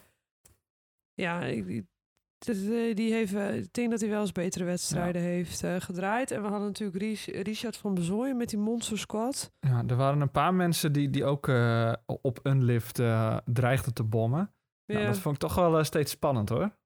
[1.14, 1.84] ja, ik,
[2.94, 5.28] die heeft, ik denk dat hij wel eens betere wedstrijden ja.
[5.28, 6.30] heeft uh, gedraaid.
[6.30, 9.52] En we hadden natuurlijk Richard van Bezooien met die monster squad.
[9.60, 13.94] Ja, er waren een paar mensen die, die ook uh, op een lift uh, dreigden
[13.94, 14.54] te bommen.
[14.84, 14.94] Ja.
[14.94, 16.76] Nou, dat vond ik toch wel steeds spannend hoor.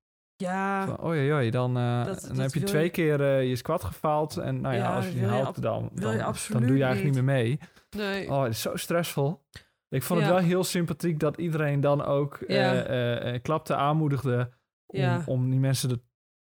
[0.41, 0.87] Ja.
[0.87, 2.91] Van, oei, oei, dan, dat, dan dat heb je twee je...
[2.91, 4.37] keer je squat gefaald.
[4.37, 7.25] En nou ja, ja als je die haalt, dan, dan, dan, doe je eigenlijk niet
[7.25, 7.59] meer mee.
[7.97, 8.31] Nee.
[8.31, 9.43] Oh, het is zo stressvol.
[9.89, 12.39] Ik vond het wel heel sympathiek dat iedereen dan ook
[13.43, 14.51] klapte, aanmoedigde
[14.87, 15.99] om, om die mensen er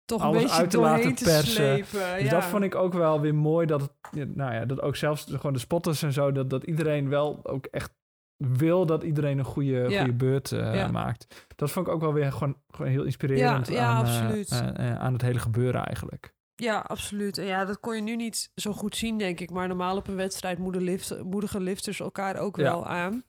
[0.05, 1.85] toch alles uit te laten persen.
[1.85, 3.65] Slepen, dus dat vond ik ook wel weer mooi.
[3.65, 7.09] Dat het, nou ja, dat ook zelfs gewoon de spotters en zo, dat, dat iedereen
[7.09, 7.93] wel ook echt
[8.37, 9.97] wil dat iedereen een goede, ja.
[9.97, 10.87] goede beurt uh, ja.
[10.87, 11.45] maakt.
[11.55, 14.51] Dat vond ik ook wel weer gewoon, gewoon heel inspirerend ja, aan, absoluut.
[14.51, 16.33] Uh, uh, aan het hele gebeuren eigenlijk.
[16.55, 17.37] Ja, absoluut.
[17.37, 19.49] En ja, dat kon je nu niet zo goed zien, denk ik.
[19.49, 23.23] Maar normaal op een wedstrijd lift, moedigen lifters elkaar ook wel aan.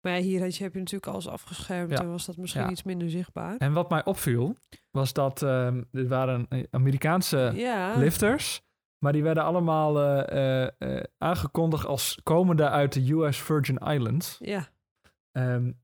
[0.00, 3.56] Maar hier heb je natuurlijk alles afgeschermd en was dat misschien iets minder zichtbaar.
[3.56, 4.56] En wat mij opviel,
[4.90, 7.94] was dat um, er waren Amerikaanse ja.
[7.96, 8.62] lifters,
[8.98, 14.36] maar die werden allemaal uh, uh, uh, aangekondigd als komende uit de US Virgin Islands.
[14.40, 14.68] Ja.
[15.32, 15.80] Um,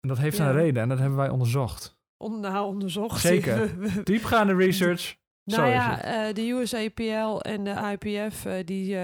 [0.00, 1.98] en dat heeft een reden en dat hebben wij onderzocht.
[2.16, 3.20] On, nou, onderzocht.
[3.20, 3.74] Zeker.
[4.04, 5.16] Diepgaande research.
[5.44, 8.94] Nou ja, uh, de USAPL en de IPF die,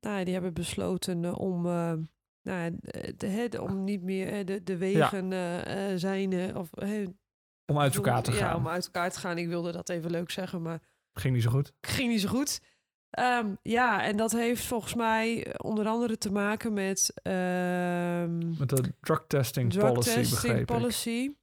[0.00, 1.62] nou, die hebben besloten om,
[2.42, 2.78] nou,
[3.16, 5.32] de, om niet meer de, de wegen
[6.00, 6.70] zijn of
[7.70, 8.48] om uit elkaar te gaan.
[8.48, 9.38] Ja, om uit elkaar te gaan.
[9.38, 10.80] Ik wilde dat even leuk zeggen, maar
[11.12, 11.72] ging niet zo goed.
[11.80, 12.60] Ging niet zo goed.
[13.18, 17.12] Um, ja, en dat heeft volgens mij onder andere te maken met...
[17.22, 21.34] Um, met de drug testing drug policy, testing policy.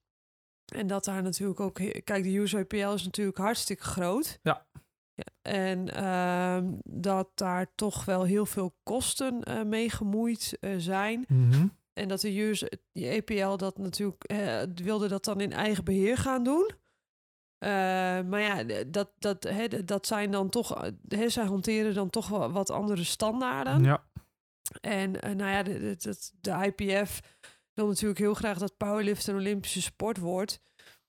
[0.65, 1.75] En dat daar natuurlijk ook...
[2.03, 4.39] Kijk, de USAPL is natuurlijk hartstikke groot.
[4.41, 4.65] Ja.
[5.13, 11.25] ja en um, dat daar toch wel heel veel kosten uh, mee gemoeid uh, zijn.
[11.27, 11.77] Mm -hmm.
[11.93, 16.17] En dat de US, die EPL dat natuurlijk uh, wilde dat dan in eigen beheer
[16.17, 16.71] gaan doen.
[17.59, 17.69] Uh,
[18.29, 22.51] maar ja, dat, dat, hè, dat zijn dan toch, hè, zij hanteren dan toch wel
[22.51, 23.83] wat andere standaarden.
[23.83, 24.03] Ja.
[24.81, 27.19] En uh, nou ja, de, de, de, IPF
[27.73, 30.59] wil natuurlijk heel graag dat powerlift een Olympische sport wordt.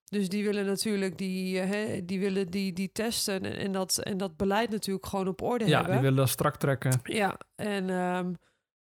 [0.04, 4.16] Dus die willen natuurlijk die, hè, die, willen die, die testen en, en, dat, en
[4.16, 5.94] dat beleid natuurlijk gewoon op orde ja, hebben.
[5.94, 7.00] Ja, die willen dat strak trekken.
[7.02, 8.36] Ja, en um,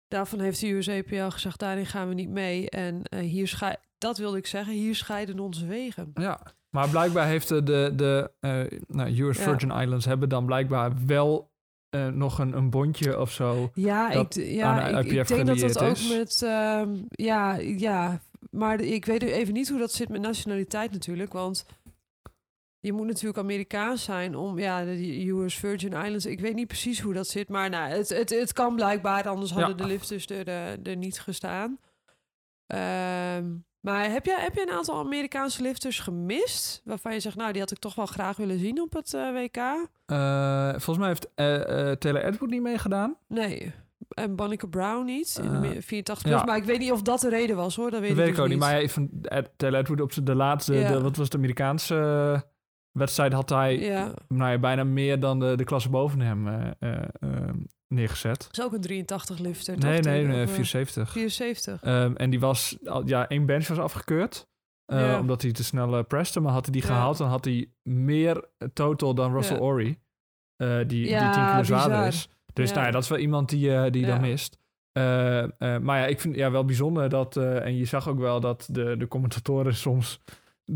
[0.09, 2.71] daarvan heeft de USAPL gezegd, daarin gaan we niet mee.
[2.71, 3.49] En hier
[3.99, 6.11] dat wilde ik zeggen, hier scheiden onze wegen.
[6.15, 10.93] Ja, maar blijkbaar heeft de, de, de uh, nou, US Virgin Islands hebben dan blijkbaar
[11.07, 11.51] wel
[11.91, 13.71] uh, nog een, een bondje of zo.
[13.75, 16.41] Ja, ik, ja ik, ik, denk dat dat ook met.
[16.45, 21.33] Uh, ja, ja, maar ik weet even niet hoe dat zit met nationaliteit natuurlijk.
[21.33, 21.67] Want
[22.81, 24.59] je moet natuurlijk Amerikaans zijn om.
[24.59, 26.27] Ja, de US Virgin Islands.
[26.27, 27.49] Ik weet niet precies hoe dat zit.
[27.49, 29.83] Maar nou, het, het, het kan blijkbaar, anders hadden ja.
[29.83, 30.49] de lifters er,
[30.83, 31.79] er niet gestaan.
[32.67, 36.81] Um, maar heb je, heb je een aantal Amerikaanse lifters gemist?
[36.85, 39.33] Waarvan je zegt, nou, die had ik toch wel graag willen zien op het uh,
[39.33, 39.57] WK?
[39.57, 43.17] Uh, volgens mij heeft uh, Taylor Edward niet meegedaan.
[43.29, 43.73] Nee.
[44.09, 45.41] En Bonneke Brown niet.
[45.43, 46.39] In de 84 plus.
[46.39, 46.45] Ja.
[46.45, 47.91] Maar ik weet niet of dat de reden was hoor.
[47.91, 48.59] Dat weet, dat ik, weet ik ook niet.
[48.59, 49.11] Maar van
[49.57, 50.93] Taylor Edward op de laatste, ja.
[50.93, 52.45] de, wat was het Amerikaanse
[52.93, 54.15] wedstrijd, had hij ja.
[54.29, 56.47] nou bijna meer dan de, de klasse boven hem
[57.89, 58.39] neergezet.
[58.39, 61.11] Dat is ook een 83 lifter, Nee, nee, nee 74.
[61.11, 61.85] 74.
[61.85, 64.49] Um, en die was, ja, één bench was afgekeurd.
[64.93, 65.19] Uh, ja.
[65.19, 66.41] Omdat hij te snel uh, preste.
[66.41, 66.89] Maar had hij die ja.
[66.89, 69.63] gehaald, dan had hij meer total dan Russell ja.
[69.63, 69.99] Ory.
[70.63, 72.29] Uh, die, die 10 kilo zwaarder is.
[72.53, 74.59] Dus nou ja, dat is wel iemand die, die dan mist.
[75.59, 77.37] maar ja, ik vind ja, wel bijzonder dat...
[77.37, 80.21] en je zag ook wel dat de, de commentatoren soms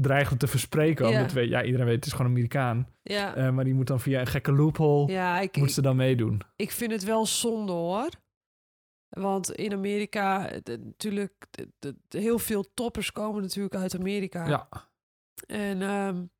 [0.01, 1.09] dreigen te verspreken.
[1.09, 1.21] Ja.
[1.21, 2.89] Omdat we, ja, iedereen weet, het is gewoon Amerikaan.
[3.03, 3.37] Ja.
[3.37, 6.43] Uh, maar die moet dan via een gekke loophole, ja, ik, moet ze dan meedoen.
[6.57, 8.09] Ik vind het wel zonde hoor.
[9.09, 11.47] Want in Amerika, natuurlijk,
[12.09, 14.47] heel veel toppers komen natuurlijk uit Amerika.
[14.49, 14.69] Ja.
[15.47, 16.31] En um,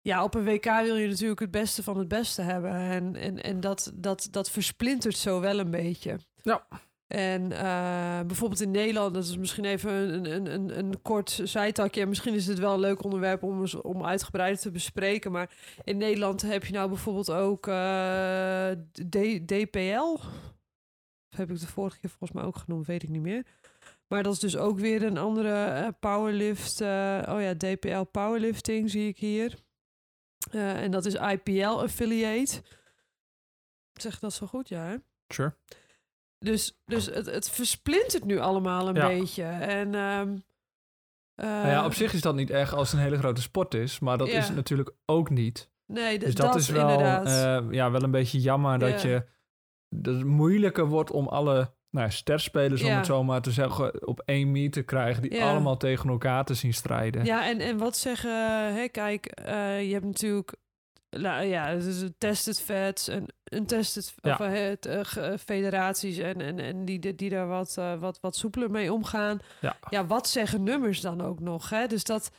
[0.00, 2.72] ja, op een WK wil je natuurlijk het beste van het beste hebben.
[2.72, 6.18] En, en, en dat, dat, dat versplintert zo wel een beetje.
[6.42, 6.66] Ja.
[7.10, 12.00] En uh, bijvoorbeeld in Nederland, dat is misschien even een, een, een, een kort zijtakje.
[12.00, 15.32] En misschien is het wel een leuk onderwerp om, om uitgebreid te bespreken.
[15.32, 15.50] Maar
[15.84, 18.70] in Nederland heb je nou bijvoorbeeld ook uh,
[19.08, 20.18] D, DPL.
[21.36, 23.46] Heb ik de vorige keer volgens mij ook genoemd, weet ik niet meer.
[24.06, 26.80] Maar dat is dus ook weer een andere uh, powerlift.
[26.80, 29.58] oh ja, DPL powerlifting zie ik hier.
[30.50, 32.62] en dat is IPL affiliate.
[33.92, 35.02] Zeg dat zo goed, ja?
[35.28, 35.54] Sure.
[36.44, 39.06] Dus, dus het, het versplintert nu allemaal een ja.
[39.06, 39.42] beetje.
[39.42, 40.42] En, um,
[41.36, 43.74] uh, nou ja, op zich is dat niet erg als het een hele grote sport
[43.74, 44.38] is, maar dat ja.
[44.38, 45.70] is het natuurlijk ook niet.
[45.86, 47.26] Nee, dus dat, dat is wel, inderdaad.
[47.62, 49.26] uh, ja, wel een beetje jammer dat je
[49.88, 54.22] dat het moeilijker wordt om alle nou, sterspelers, om het zo maar te zeggen, op
[54.24, 57.24] één meet te krijgen, die allemaal tegen elkaar te zien strijden.
[57.24, 60.54] Ja, en, en wat zeggen, hè, kijk, uh, je hebt natuurlijk
[61.10, 64.32] nou ja, dus tested fats en untested ja.
[64.32, 68.70] of, het, uh, federaties en, en, en die, die, daar wat, uh, wat, wat soepeler
[68.70, 69.38] mee omgaan.
[69.60, 69.76] Ja.
[69.90, 71.70] ja, wat zeggen nummers dan ook nog?
[71.70, 71.86] Hè?
[71.86, 72.30] Dus dat,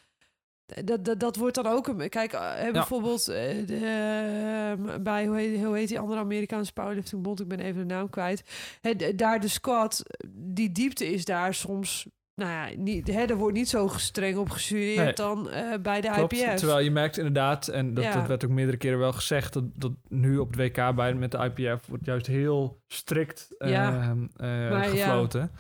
[0.66, 2.10] dat, dat, dat wordt dan ook een.
[2.10, 2.72] Kijk, ja.
[2.72, 7.40] bijvoorbeeld de, bij hoe heet, hoe heet die andere Amerikaanse powerlifting bond?
[7.40, 8.44] Ik ben even de naam kwijt.
[8.82, 12.08] He, daar de squat, die diepte is daar soms
[12.42, 15.14] nou ja, niet, hè, er wordt niet zo streng op gestudeerd nee.
[15.14, 16.54] dan uh, bij de Klopt, IPF.
[16.56, 18.14] Terwijl je merkt inderdaad, en dat, Ja.
[18.14, 21.32] dat werd ook meerdere keren wel gezegd, dat, dat nu op het WK bij met
[21.32, 24.12] de IPF wordt juist heel strikt uh, Ja.
[24.12, 25.06] uh, Maar ja.
[25.06, 25.52] gefloten.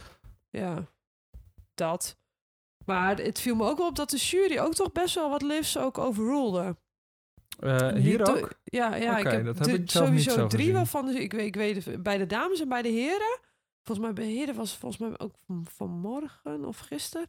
[0.50, 0.84] Ja,
[1.74, 2.17] dat.
[2.86, 5.41] Maar het viel me ook wel op dat de jury ook toch best wel wat
[5.41, 6.76] lifts ook overrulde.
[7.60, 8.54] Niet hier ook?
[8.63, 10.76] Ja, ja ik heb, dat heb ik zelf niet sowieso zo drie gezien.
[10.76, 11.06] waarvan.
[11.06, 13.39] Dus ik, weet, ik weet bij de dames en bij de heren.
[13.84, 17.28] Volgens mij heren was volgens mij ook van, vanmorgen of gisteren.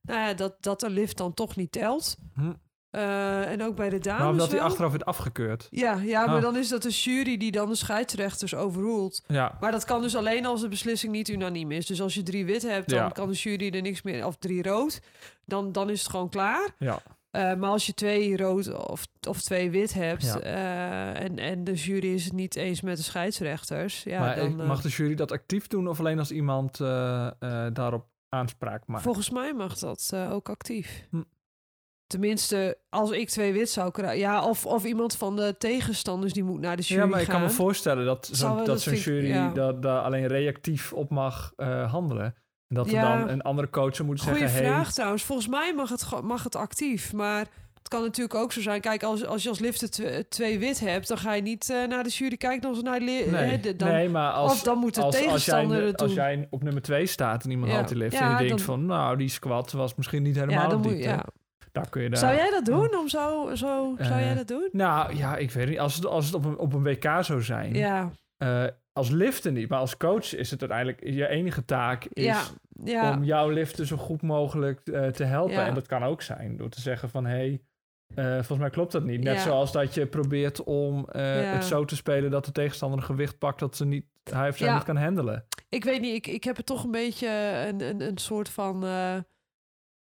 [0.00, 2.16] Nou ja, dat, dat de lift dan toch niet telt.
[2.34, 2.52] Hm.
[2.90, 5.66] Uh, en ook bij de dames Maar omdat hij achteraf werd afgekeurd.
[5.70, 6.42] Ja, ja maar Oh.
[6.42, 9.22] dan is dat de jury die dan de scheidsrechters overroelt.
[9.26, 11.86] Ja, Maar dat kan dus alleen als de beslissing niet unaniem is.
[11.86, 13.08] Dus als je drie wit hebt, dan Ja.
[13.08, 14.26] kan de jury er niks meer...
[14.26, 15.00] Of drie rood,
[15.44, 16.74] dan, dan is het gewoon klaar.
[16.78, 17.02] ja.
[17.36, 21.74] Uh, maar als je twee rood of, of twee wit hebt uh, en, en de
[21.74, 24.02] jury is het niet eens met de scheidsrechters.
[24.02, 26.78] Ja, maar dan, mag de jury dat actief doen of alleen als iemand
[27.72, 29.02] daarop aanspraak maakt?
[29.02, 31.06] Volgens mij mag dat ook actief.
[31.10, 31.22] Hm.
[32.06, 34.18] Tenminste, als ik twee wit zou krijgen.
[34.18, 37.08] Ja, of, of iemand van de tegenstanders die moet naar de jury gaan.
[37.08, 39.52] Ja, maar ik kan me voorstellen dat, zo, dat zo'n jury ja.
[39.52, 42.34] dat, daar alleen reactief op mag uh, handelen.
[42.68, 44.48] En dat er dan een andere coach moet zeggen...
[44.48, 45.22] Goeie vraag trouwens.
[45.22, 47.46] Volgens mij mag het, mag het actief, maar...
[47.84, 48.80] Het kan natuurlijk ook zo zijn.
[48.80, 49.88] Kijk, als, als je als lifter
[50.28, 53.74] twee wit hebt, dan ga je niet uh, naar de jury kijken of naar de,
[53.76, 56.62] dan, nee, maar als, of dan moet de als, tegenstander als jij, als jij op
[56.62, 57.76] nummer twee staat en iemand ja.
[57.76, 60.70] haalt die lift ja, en je denkt van, nou, die squat was misschien niet helemaal
[60.70, 60.98] ja, diep.
[60.98, 61.24] Ja,
[61.72, 62.18] daar kun je daar...
[62.18, 62.98] Zou jij dat doen?
[62.98, 64.68] Om zo, zo zou jij dat doen?
[64.72, 65.78] Nou ja, ik weet niet.
[65.78, 67.74] Als het, als het op, een, op een WK zou zijn.
[67.74, 68.10] Ja.
[68.38, 72.42] Uh, als lifter niet, maar als coach is het uiteindelijk je enige taak is ja,
[72.84, 73.12] ja.
[73.12, 75.54] om jouw lifter zo goed mogelijk uh, te helpen.
[75.54, 75.66] Ja.
[75.66, 77.60] En dat kan ook zijn door te zeggen van hé, hey,
[78.16, 79.22] uh, volgens mij klopt dat niet.
[79.22, 83.38] Net zoals dat je probeert om het zo te spelen dat de tegenstander een gewicht
[83.38, 85.46] pakt dat ze niet, hij of zij niet kan handelen.
[85.68, 87.28] Ik weet niet, ik, ik heb er toch een beetje
[87.68, 88.84] een, een, een soort van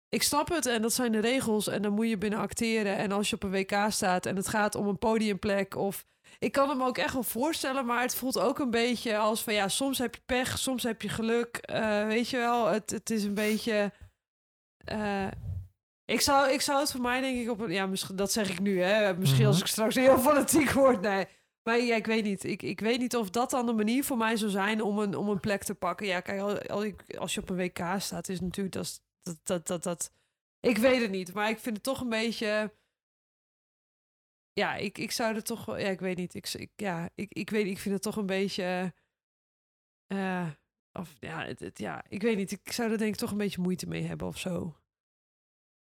[0.10, 2.98] ik snap het en dat zijn de regels en dan moet je binnen acteren.
[2.98, 6.06] En als je op een WK staat en het gaat om een podiumplek of...
[6.40, 9.44] Ik kan het me ook echt wel voorstellen, maar het voelt ook een beetje als
[9.44, 11.60] van ja, soms heb je pech, soms heb je geluk.
[11.72, 13.92] Uh, weet je wel, het, het is een beetje.
[14.92, 15.28] Uh,
[16.06, 17.72] ik, zou, ik zou het voor mij denk ik op een.
[17.72, 19.18] Ja, misschien, dat zeg ik nu, hè.
[19.18, 19.66] Misschien als mhm.
[19.66, 21.02] ik straks heel fanatiek word.
[21.02, 21.26] Nee.
[21.64, 22.44] Maar ja, ik weet niet.
[22.44, 25.16] Ik, ik weet niet of dat dan de manier voor mij zou zijn om een,
[25.16, 26.08] om een plek te pakken.
[26.08, 26.86] Ja, kijk, als, als,
[27.18, 30.12] als je op een WK staat, is natuurlijk dat, dat, dat, dat, dat,
[30.60, 32.72] ik weet het niet, maar ik vind het toch een beetje.
[34.58, 35.78] Ja, ik, ik zou er toch wel.
[35.78, 36.34] Ja, ik weet niet.
[36.34, 38.94] Ik, ik, ja, ik, ik weet Ik vind het toch een beetje.
[40.14, 40.48] Uh,
[40.94, 42.52] of ja, het, het, ja, ik weet niet.
[42.52, 44.76] Ik zou er denk ik toch een beetje moeite mee hebben of zo.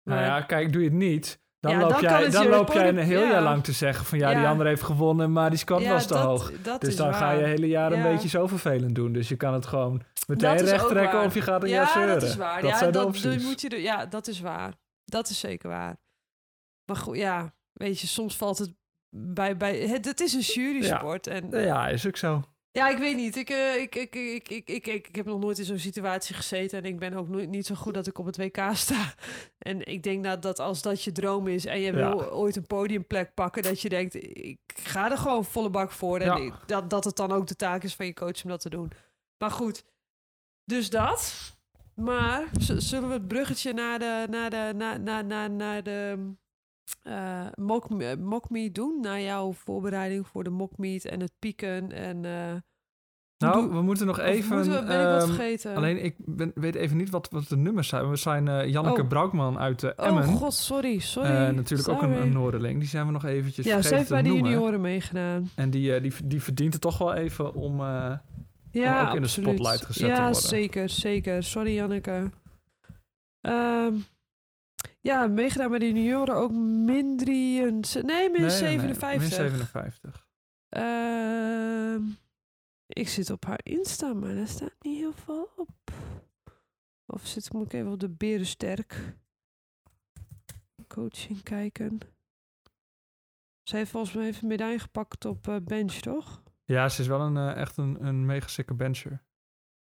[0.03, 1.41] Maar, nou ja, kijk, doe je het niet.
[1.61, 4.19] Dan ja, loop, dan jij, dan loop jij een heel jaar lang te zeggen van
[4.19, 6.53] ja, die andere heeft gewonnen, maar die squat was te dat, hoog.
[6.63, 9.13] Dat dus dan ga je hele jaar een beetje zo vervelend doen.
[9.13, 12.15] Dus je kan het gewoon meteen recht trekken of je gaat er ja zeuren.
[12.15, 12.61] dat is waar.
[12.61, 14.75] Dat ja, zijn dat, de moet je ja, dat is waar.
[15.05, 15.97] Dat is zeker waar.
[16.85, 18.75] Maar goed, ja, weet je, soms valt het
[19.11, 19.57] bij...
[19.57, 21.25] bij het, het is een jury sport.
[21.25, 21.33] Ja.
[21.33, 22.43] En, ja, is ook zo.
[22.77, 23.37] Ja, ik weet niet.
[23.37, 26.35] Ik, uh, ik, ik, ik, ik, ik, ik, ik heb nog nooit in zo'n situatie
[26.35, 26.79] gezeten.
[26.79, 29.15] En ik ben ook nooit, niet zo goed dat ik op het WK sta.
[29.59, 32.67] En ik denk dat, dat als dat je droom is en je wil ooit een
[32.67, 36.21] podiumplek pakken, dat je denkt, ik ga er gewoon volle bak voor.
[36.21, 38.61] En ik, dat, dat het dan ook de taak is van je coach om dat
[38.61, 38.93] te doen.
[39.39, 39.85] Maar goed,
[40.65, 41.35] dus dat.
[41.95, 46.33] Maar zullen we het bruggetje naar de, naar de, naar, naar, naar, naar de
[47.05, 48.99] uh, mock, mock meet doen?
[49.01, 52.25] Naar jouw voorbereiding voor de mock meet en het pieken en...
[52.25, 52.55] Uh,
[53.39, 54.57] nou, we moeten nog even.
[54.57, 55.77] Moeten we, ben ik wat vergeten?
[55.77, 58.11] Alleen ik ben, weet even niet wat, wat de nummers zijn.
[58.11, 59.09] We zijn uh, Janneke oh.
[59.09, 60.29] Braukman uit uh, Emmen.
[60.29, 61.31] Oh god, sorry, sorry.
[61.31, 62.79] natuurlijk ook een, een Noorderling.
[62.79, 65.51] Die zijn we nog eventjes ja, vergeten Ja, ze heeft bij de junioren meegedaan.
[65.55, 67.81] En die, die, die verdient het toch wel even om
[68.71, 70.41] ja, ook in de spotlight gezet ja, te worden.
[70.41, 71.43] Ja, zeker, zeker.
[71.43, 72.31] Sorry, Janneke.
[73.41, 74.05] Um,
[75.07, 77.61] ja, meegedaan bij de junioren ook min 3...
[77.63, 78.99] Nee, min 57.
[79.03, 80.29] Nee, min 57.
[80.71, 81.97] Uh,
[82.87, 85.93] ik zit op haar Insta, maar daar staat niet heel veel op.
[87.07, 89.17] Of zit, moet ik even op de Berensterk
[90.89, 91.99] coaching kijken.
[93.63, 96.43] Zij heeft volgens mij even medaille gepakt op uh, bench, toch?
[96.65, 99.23] Ja, ze is wel een, uh, echt een, een mega sikke bencher.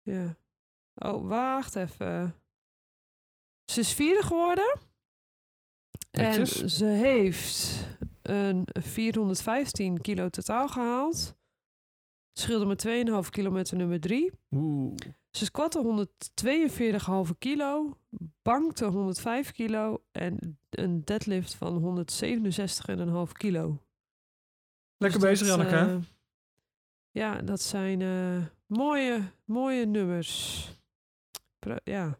[0.02, 0.38] Ja.
[0.96, 2.36] Oh, wacht even.
[3.66, 4.89] Ze is vierde geworden.
[6.20, 7.86] En ze heeft
[8.22, 11.38] een 415 kilo totaal gehaald.
[12.34, 12.88] Scheelde met
[13.26, 14.32] 2,5 kilometer nummer 3.
[14.52, 14.96] Oeh.
[15.32, 16.08] Ze squatte
[17.32, 17.98] 142,5 kilo,
[18.42, 22.06] bankte 105 kilo en een deadlift van
[23.28, 23.82] 167,5 kilo.
[24.98, 25.76] Lekker dus bezig, Janneke.
[25.76, 25.98] Uh,
[27.12, 30.68] ja, dat zijn uh, mooie, mooie nummers.
[31.84, 32.18] ja.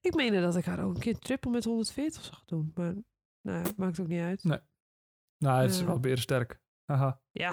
[0.00, 2.72] Ik meende dat ik haar ook een keer triple met 140 zag doen.
[2.74, 2.94] Maar
[3.50, 4.44] nou, maakt ook niet uit.
[4.44, 4.58] Nee.
[5.38, 6.60] Nou, het is uh, wel weer sterk.
[6.84, 7.20] Haha.
[7.32, 7.52] Ja.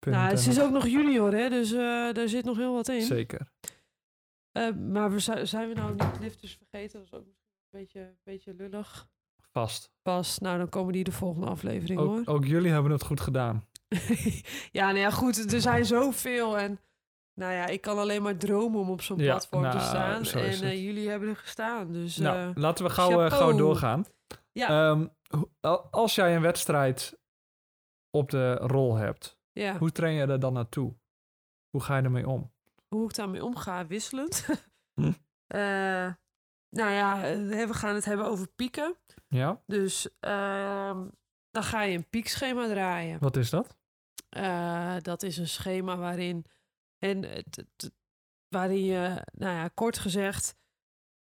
[0.00, 1.48] nou, ze is ook nog junior, hè.
[1.48, 3.02] Dus uh, daar zit nog heel wat in.
[3.02, 3.48] Zeker.
[4.76, 6.98] maar we, zijn we nou niet lifters vergeten?
[6.98, 7.36] Dat is ook een
[7.70, 9.08] beetje, een beetje lullig.
[9.52, 9.92] Vast.
[10.02, 10.38] Pas.
[10.38, 12.22] Nou, dan komen die de volgende aflevering, hoor.
[12.24, 13.64] Ook jullie hebben het goed gedaan.
[14.78, 15.52] ja, nou ja, goed.
[15.52, 16.80] Er zijn zoveel en...
[17.34, 20.42] Nou ja, ik kan alleen maar dromen om op zo'n platform te nou, staan.
[20.42, 21.92] En uh, jullie hebben er gestaan.
[21.92, 24.04] Dus, nou, uh, laten we gauw, uh, gauw doorgaan.
[24.58, 24.90] Ja.
[24.90, 25.16] Um,
[25.90, 27.18] als jij een wedstrijd
[28.10, 29.78] op de rol hebt, ja.
[29.78, 30.96] hoe train je er dan naartoe?
[31.70, 32.52] Hoe ga je ermee om?
[32.88, 33.86] Hoe ik daarmee omga?
[33.86, 34.46] Wisselend.
[35.00, 35.12] hm?
[36.70, 38.96] nou ja, we gaan het hebben over pieken.
[39.28, 39.62] Ja.
[39.66, 41.08] Dus ehm,
[41.50, 43.18] dan ga je een piekschema draaien.
[43.18, 43.76] Wat is dat?
[45.02, 46.44] dat is een schema waarin,
[46.98, 47.44] en
[48.48, 50.56] waarin je, nou ja, kort gezegd,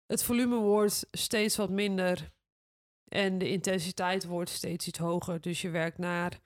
[0.06, 2.32] het volume wordt steeds wat minder
[3.14, 5.42] en de intensiteit wordt steeds iets hoger.
[5.42, 6.40] Dus je werkt naar.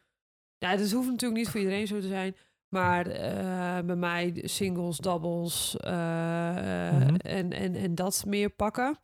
[0.58, 2.36] Ja, dat hoeft natuurlijk niet voor iedereen zo te zijn.
[2.68, 8.98] Maar uh, bij mij singles, doubles uh, mm en, en, en dat meer pakken.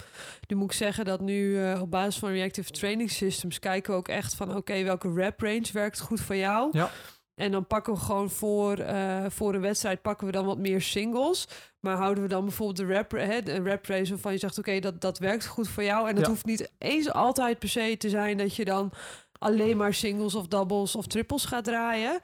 [0.47, 4.07] Nu moet ik zeggen dat nu op basis van Reactive Training Systems kijken we ook
[4.07, 6.69] echt van oké, welke rep range werkt goed voor jou.
[6.71, 6.91] Ja.
[7.35, 10.81] En dan pakken we gewoon voor, uh, voor een wedstrijd pakken we dan wat meer
[10.81, 11.47] singles.
[11.79, 14.57] Maar houden we dan bijvoorbeeld de rap, hè, de rap race waarvan je zegt...
[14.57, 16.09] oké, dat, dat werkt goed voor jou.
[16.09, 18.37] En het hoeft niet eens altijd per se te zijn...
[18.37, 18.91] dat je dan
[19.39, 22.19] alleen maar singles of doubles of triples gaat draaien.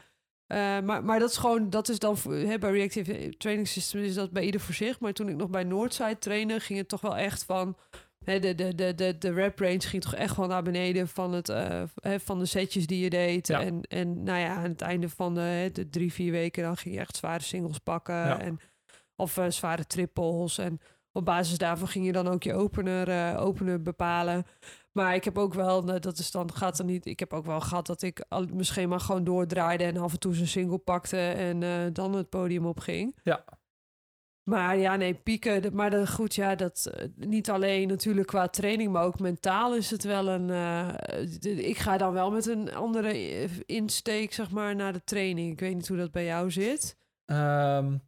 [0.47, 4.13] Uh, maar, maar dat is gewoon, dat is dan hè, bij Reactive Training System is
[4.13, 4.99] dat bij ieder voor zich.
[4.99, 7.77] Maar toen ik nog bij Noordside trainde, ging het toch wel echt van
[8.23, 11.49] de, de, de, de, de rap range ging toch echt wel naar beneden van, het,
[11.49, 11.83] uh,
[12.17, 13.49] van de setjes die je deed.
[13.49, 16.95] En, en nou ja, aan het einde van de, de drie, vier weken dan ging
[16.95, 18.39] je echt zware singles pakken.
[18.39, 18.59] En,
[19.15, 20.57] of uh, zware triples.
[20.57, 20.79] En
[21.11, 24.45] op basis daarvan ging je dan ook je opener, uh, opener bepalen.
[24.91, 27.05] Maar ik heb ook wel, dat is dan gaat er niet.
[27.05, 30.19] Ik heb ook wel gehad dat ik al, mijn schema gewoon doordraaide en af en
[30.19, 33.19] toe zijn single pakte en dan het podium op ging.
[33.23, 33.45] Ja.
[34.49, 35.75] Maar ja, nee, pieken.
[35.75, 39.89] Maar dat, goed, ja, dat eh, niet alleen natuurlijk qua training, maar ook mentaal is
[39.91, 40.49] het wel een.
[40.49, 45.51] Uh, ik ga dan wel met een andere eh, insteek, zeg maar, naar de training.
[45.51, 46.97] Ik weet niet hoe dat bij jou zit.
[47.25, 48.01] Um,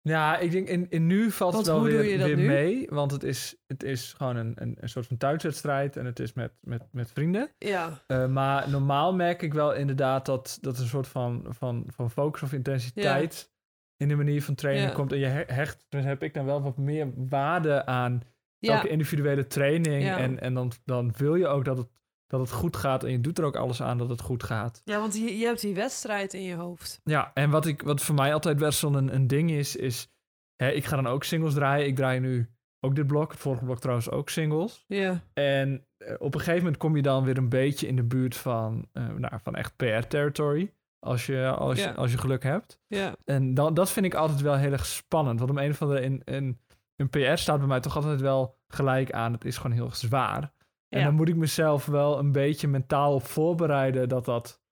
[0.00, 2.86] ja, ik denk in, in nu valt het wel weer, weer mee.
[2.90, 6.32] Want het is, het is gewoon een, een, een soort van thuiswedstrijd en het is
[6.32, 7.50] met, met, met vrienden.
[7.58, 8.02] Ja.
[8.06, 12.42] Uh, maar normaal merk ik wel inderdaad dat, dat een soort van, van, van focus
[12.42, 13.50] of intensiteit
[13.98, 15.12] in de manier van trainen komt.
[15.12, 18.22] En je hecht, dus heb ik dan wel wat meer waarde aan
[18.60, 20.08] elke individuele training.
[20.08, 21.88] En, en dan, dan wil je ook dat het,
[22.26, 23.04] dat het goed gaat.
[23.04, 24.82] En je doet er ook alles aan dat het goed gaat.
[24.84, 27.00] Ja, want je, je hebt die wedstrijd in je hoofd.
[27.04, 30.12] Ja, en wat, ik, wat voor mij altijd best wel een, een ding is, is...
[30.56, 31.86] Hè, ik ga dan ook singles draaien.
[31.86, 32.48] Ik draai nu
[32.80, 33.30] ook dit blok.
[33.30, 34.84] Het vorige blok trouwens ook singles.
[34.86, 35.22] Ja.
[35.32, 38.36] En eh, op een gegeven moment kom je dan weer een beetje in de buurt
[38.36, 40.72] van, uh, nou, van echt PR-territory.
[41.00, 42.80] Als je, als, als je geluk hebt.
[42.86, 43.14] Ja.
[43.24, 45.38] En dan, dat vind ik altijd wel heel erg spannend.
[45.38, 46.60] Want om een of andere in, in,
[46.96, 49.32] een PR staat bij mij toch altijd wel gelijk aan.
[49.32, 50.52] Het is gewoon heel zwaar.
[50.88, 54.62] En dan moet ik mezelf wel een beetje mentaal op voorbereiden dat, dat,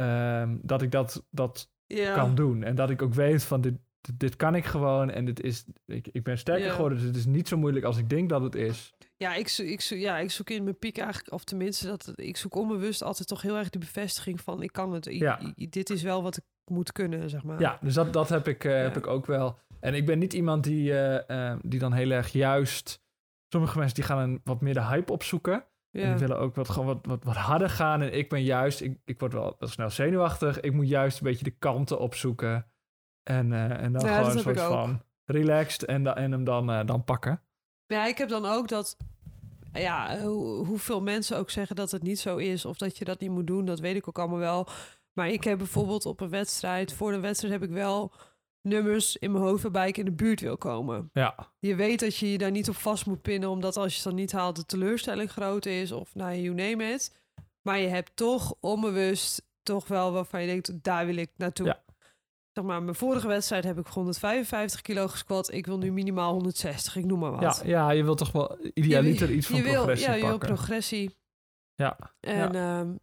[0.00, 1.70] um, dat ik dat, dat
[2.14, 2.62] kan doen.
[2.62, 3.74] En dat ik ook weet van dit,
[4.14, 5.10] dit kan ik gewoon.
[5.10, 6.98] En dit is, ik, ik ben sterker geworden.
[6.98, 8.94] Dus het is niet zo moeilijk als ik denk dat het is.
[9.16, 12.54] Ja, ik, ik, ja, ik zoek in mijn piek eigenlijk, of tenminste, dat, ik zoek
[12.54, 15.04] onbewust altijd toch heel erg de bevestiging van ik kan het.
[15.04, 15.40] ja.
[15.56, 17.60] dit is wel wat ik moet kunnen, zeg maar.
[17.60, 19.58] Ja, dus dat, dat heb, ik, uh, heb ik ook wel.
[19.80, 23.02] En ik ben niet iemand die, uh, uh, die dan heel erg juist.
[23.48, 25.64] Sommige mensen die gaan een, wat meer de hype opzoeken.
[25.90, 26.02] Ja.
[26.02, 28.02] En die willen ook wat, gewoon wat, wat, wat harder gaan.
[28.02, 30.60] En ik ben juist, ik, ik word wel, wel snel zenuwachtig.
[30.60, 32.66] Ik moet juist een beetje de kanten opzoeken.
[33.24, 37.42] En, en dan gewoon een soort van relaxed en, en hem dan, dan pakken.
[37.86, 38.96] Ja, ik heb dan ook dat
[39.80, 40.20] ja,
[40.64, 43.46] hoeveel mensen ook zeggen dat het niet zo is of dat je dat niet moet
[43.46, 44.68] doen, dat weet ik ook allemaal wel.
[45.12, 48.12] Maar ik heb bijvoorbeeld op een wedstrijd, voor de wedstrijd heb ik wel
[48.60, 51.10] nummers in mijn hoofd waarbij ik in de buurt wil komen.
[51.12, 51.52] Ja.
[51.58, 54.04] Je weet dat je je daar niet op vast moet pinnen, omdat als je het
[54.04, 57.22] dan niet haalt, de teleurstelling groot is of nou, you name it.
[57.62, 61.66] Maar je hebt toch onbewust toch wel waarvan je denkt, daar wil ik naartoe.
[61.66, 61.83] Ja
[62.54, 65.52] zeg maar, mijn vorige wedstrijd heb ik 155 kilo gesquat.
[65.52, 67.62] Ik wil nu minimaal 160, ik noem maar wat.
[67.64, 71.16] Ja, ja je wilt toch wel idealiter iets van progressie Ja, je wil progressie.
[71.74, 71.98] Ja.
[72.20, 72.80] En, ja.
[72.80, 72.98] Um,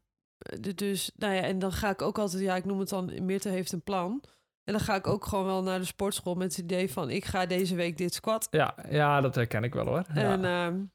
[0.75, 3.49] dus, nou ja, en dan ga ik ook altijd, ja, ik noem het dan, Mirte
[3.49, 4.23] heeft een plan.
[4.63, 7.25] En dan ga ik ook gewoon wel naar de sportschool met het idee van, ik
[7.25, 8.47] ga deze week dit squat.
[8.51, 10.05] Ja, ja dat herken ik wel hoor.
[10.13, 10.91] En um,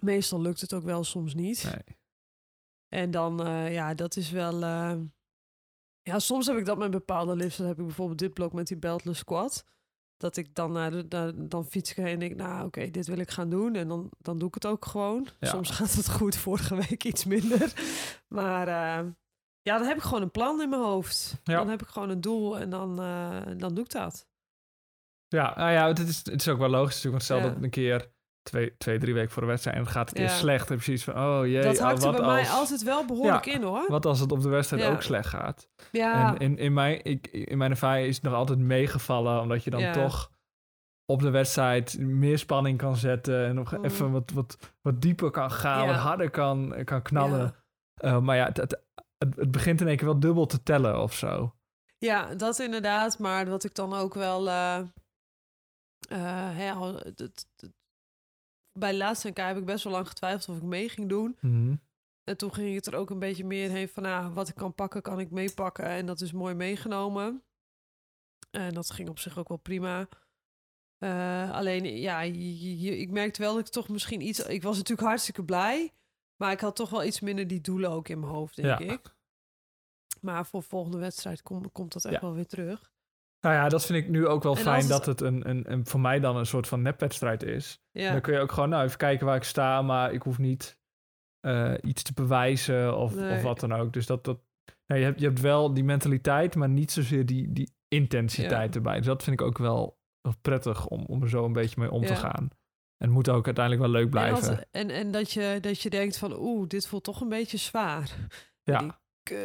[0.00, 1.64] meestal lukt het ook wel, soms niet.
[1.64, 1.98] Nee.
[2.88, 4.62] En dan, uh, ja, dat is wel...
[4.62, 4.92] Uh,
[6.02, 7.56] ja, soms heb ik dat met bepaalde lifts.
[7.56, 9.64] Dan heb ik bijvoorbeeld dit blok met die beltless squat.
[10.16, 13.18] Dat ik dan naar de, dan fiets ik heen en denk, nou oké, dit wil
[13.18, 13.74] ik gaan doen.
[13.74, 15.28] En dan, dan doe ik het ook gewoon.
[15.40, 17.72] Soms gaat het goed, vorige week iets minder.
[18.28, 19.10] Maar uh,
[19.62, 21.40] ja, dan heb ik gewoon een plan in mijn hoofd.
[21.44, 21.56] Ja.
[21.56, 24.28] Dan heb ik gewoon een doel en dan, uh, dan doe ik dat.
[25.28, 27.12] Ja, nou ja, het is, het is ook wel logisch natuurlijk.
[27.12, 28.10] Want stel dat een keer
[28.42, 30.28] twee, twee, drie weken voor de wedstrijd en het gaat het ja.
[30.28, 30.68] slecht.
[30.68, 31.62] heb je zoiets van, oh jee.
[31.62, 32.32] Dat hakt er bij als...
[32.32, 33.84] mij altijd wel behoorlijk in hoor.
[33.88, 35.68] Wat als het op de wedstrijd ook slecht gaat?
[35.92, 36.28] Ja.
[36.28, 39.70] En in, in, mijn, ik, in mijn ervaring is het nog altijd meegevallen, omdat je
[39.70, 40.30] dan toch
[41.04, 43.84] op de wedstrijd meer spanning kan zetten en nog mm.
[43.84, 47.54] even wat, wat, wat dieper kan gaan, wat harder kan, kan knallen.
[48.04, 48.82] Uh, maar ja, het, het,
[49.18, 51.54] het, begint in één keer wel dubbel te tellen of zo.
[51.98, 53.18] Ja, dat inderdaad.
[53.18, 54.46] Maar wat ik dan ook wel...
[54.46, 54.80] Uh,
[56.12, 56.82] uh,
[57.16, 57.46] het,
[58.72, 61.36] bij de laatste NK heb ik best wel lang getwijfeld of ik mee ging doen.
[61.40, 61.74] Mhm.
[62.24, 64.74] En toen ging het er ook een beetje meer heen van, nou, wat ik kan
[64.74, 65.84] pakken, kan ik meepakken.
[65.84, 67.42] En dat is mooi meegenomen.
[68.50, 70.08] En dat ging op zich ook wel prima.
[70.98, 74.38] Uh, alleen, ja, ik merkte wel dat ik toch misschien iets...
[74.38, 75.92] Ik was natuurlijk hartstikke blij.
[76.36, 78.92] Maar ik had toch wel iets minder die doelen ook in mijn hoofd, denk ja.
[78.92, 79.14] ik.
[80.20, 82.92] Maar voor volgende wedstrijd kom, komt dat echt wel weer terug.
[83.40, 86.00] Nou ja, dat vind ik nu ook wel fijn dat het een, een, een, voor
[86.00, 87.82] mij dan een soort van nepwedstrijd is.
[87.90, 88.12] Ja.
[88.12, 90.78] Dan kun je ook gewoon, nou, even kijken waar ik sta, maar ik hoef niet
[91.46, 93.92] uh, iets te bewijzen of, of wat dan ook.
[93.92, 94.40] Dus dat, dat
[94.86, 98.96] nou, je, hebt, je hebt wel die mentaliteit, maar niet zozeer die, die intensiteit erbij.
[98.96, 101.90] Dus dat vind ik ook wel, wel prettig om, om er zo een beetje mee
[101.90, 102.48] om te gaan.
[102.96, 104.58] En het moet ook uiteindelijk wel leuk blijven.
[104.58, 107.56] En, en, en, dat, je, dat je denkt van, oeh, dit voelt toch een beetje
[107.56, 108.16] zwaar.
[108.62, 108.99] Ja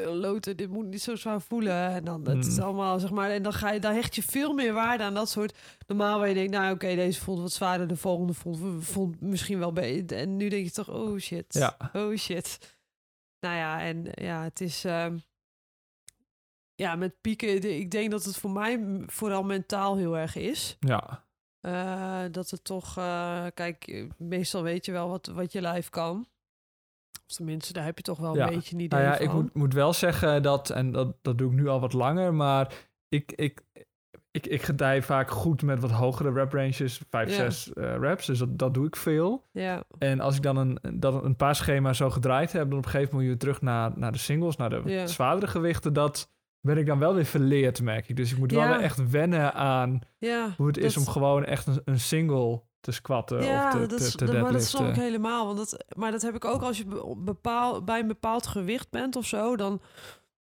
[0.06, 1.90] loten, dit moet niet zo zwaar voelen.
[1.90, 2.64] En dan het is mm.
[2.64, 5.30] allemaal, zeg maar, en dan ga je, dan hecht je veel meer waarde aan dat
[5.30, 5.58] soort.
[5.88, 8.34] Normaal waar je denkt, nou oké, deze voelt wat zwaarder, de volgende
[8.80, 10.18] vond misschien wel beter.
[10.18, 11.78] En nu denk je toch, oh shit, ja.
[11.94, 12.78] oh shit.
[13.40, 14.86] Nou ja, en ja, het is.
[14.86, 15.08] Uh,
[16.76, 20.78] ja, met pieken, ik denk dat het voor mij vooral mentaal heel erg is.
[20.80, 21.26] Ja.
[21.62, 26.28] Uh, dat het toch, uh, kijk, meestal weet je wel wat, wat je lijf kan.
[27.28, 29.54] Of tenminste, daar heb je toch wel een beetje een idee nou ja, Ik moet,
[29.54, 32.74] moet wel zeggen dat, en dat, dat doe ik nu al wat langer, maar
[33.10, 33.62] ik, ik,
[34.32, 38.26] ik, ik gedij vaak goed met wat hogere rap ranges, 5, 6 uh, raps.
[38.26, 39.46] Dus dat, dat doe ik veel.
[39.52, 39.84] Ja.
[39.98, 42.92] En als ik dan een, dat een paar schema's zo gedraaid heb, dan op een
[42.92, 45.08] gegeven moment terug naar, naar de singles, naar de ja.
[45.08, 45.94] zwaardere gewichten.
[45.94, 48.16] Dat ben ik dan wel weer verleerd, merk ik.
[48.16, 50.00] Dus ik moet wel echt wennen aan
[50.58, 54.18] hoe het is om gewoon echt een, een single te squatten ja, of te, dat,
[54.18, 55.46] te, te maar dat snap ik helemaal.
[55.46, 59.16] Want dat, maar dat heb ik ook als je bepaal, bij een bepaald gewicht bent
[59.16, 59.56] of zo.
[59.56, 59.82] Dan,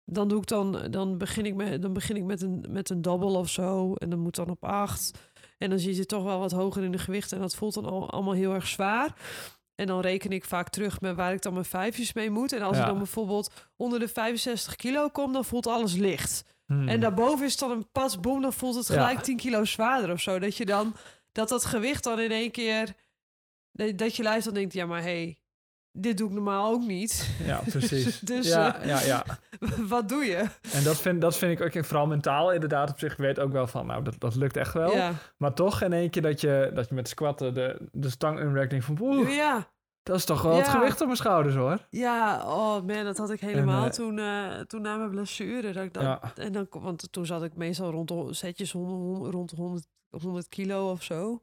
[0.05, 3.01] dan doe ik dan, dan begin ik met, dan begin ik met een, met een
[3.01, 3.93] double of zo.
[3.93, 5.11] En dan moet dan op acht.
[5.57, 7.31] En dan zie je toch wel wat hoger in de gewicht.
[7.31, 9.15] En dat voelt dan al, allemaal heel erg zwaar.
[9.75, 12.53] En dan reken ik vaak terug met waar ik dan mijn vijfjes mee moet.
[12.53, 16.43] En als ik dan bijvoorbeeld onder de 65 kilo kom, dan voelt alles licht.
[16.65, 16.87] Hmm.
[16.87, 19.21] En daarboven is dan een pas boom, dan voelt het gelijk ja.
[19.23, 20.39] 10 kilo zwaarder of zo.
[20.39, 20.95] Dat je dan
[21.31, 22.93] dat dat gewicht dan in één keer...
[23.95, 25.41] Dat je luistert en denkt, ja, maar hey,
[25.91, 27.29] dit doe ik normaal ook niet.
[27.45, 28.19] Ja, precies.
[28.33, 29.25] dus ja, uh, ja, ja.
[29.93, 30.45] wat doe je?
[30.71, 33.11] En dat vind, dat vind ik ook vooral mentaal inderdaad op zich.
[33.11, 34.91] Ik weet ook wel van, nou, dat, dat lukt echt wel.
[34.91, 35.13] Ja.
[35.37, 38.85] Maar toch in één keer dat je, dat je met squatten de, de stang denkt
[38.85, 38.97] van...
[39.01, 39.69] Oeh, ja.
[40.03, 41.87] Dat is toch wel het gewicht op mijn schouders hoor.
[41.89, 45.71] Ja, oh man, dat had ik helemaal en, uh, toen, uh, toen na mijn blessure.
[45.71, 49.51] Dat ik dan, en dan, want toen zat ik meestal rond de setjes rond, rond
[49.51, 51.41] 100 100 kilo of zo.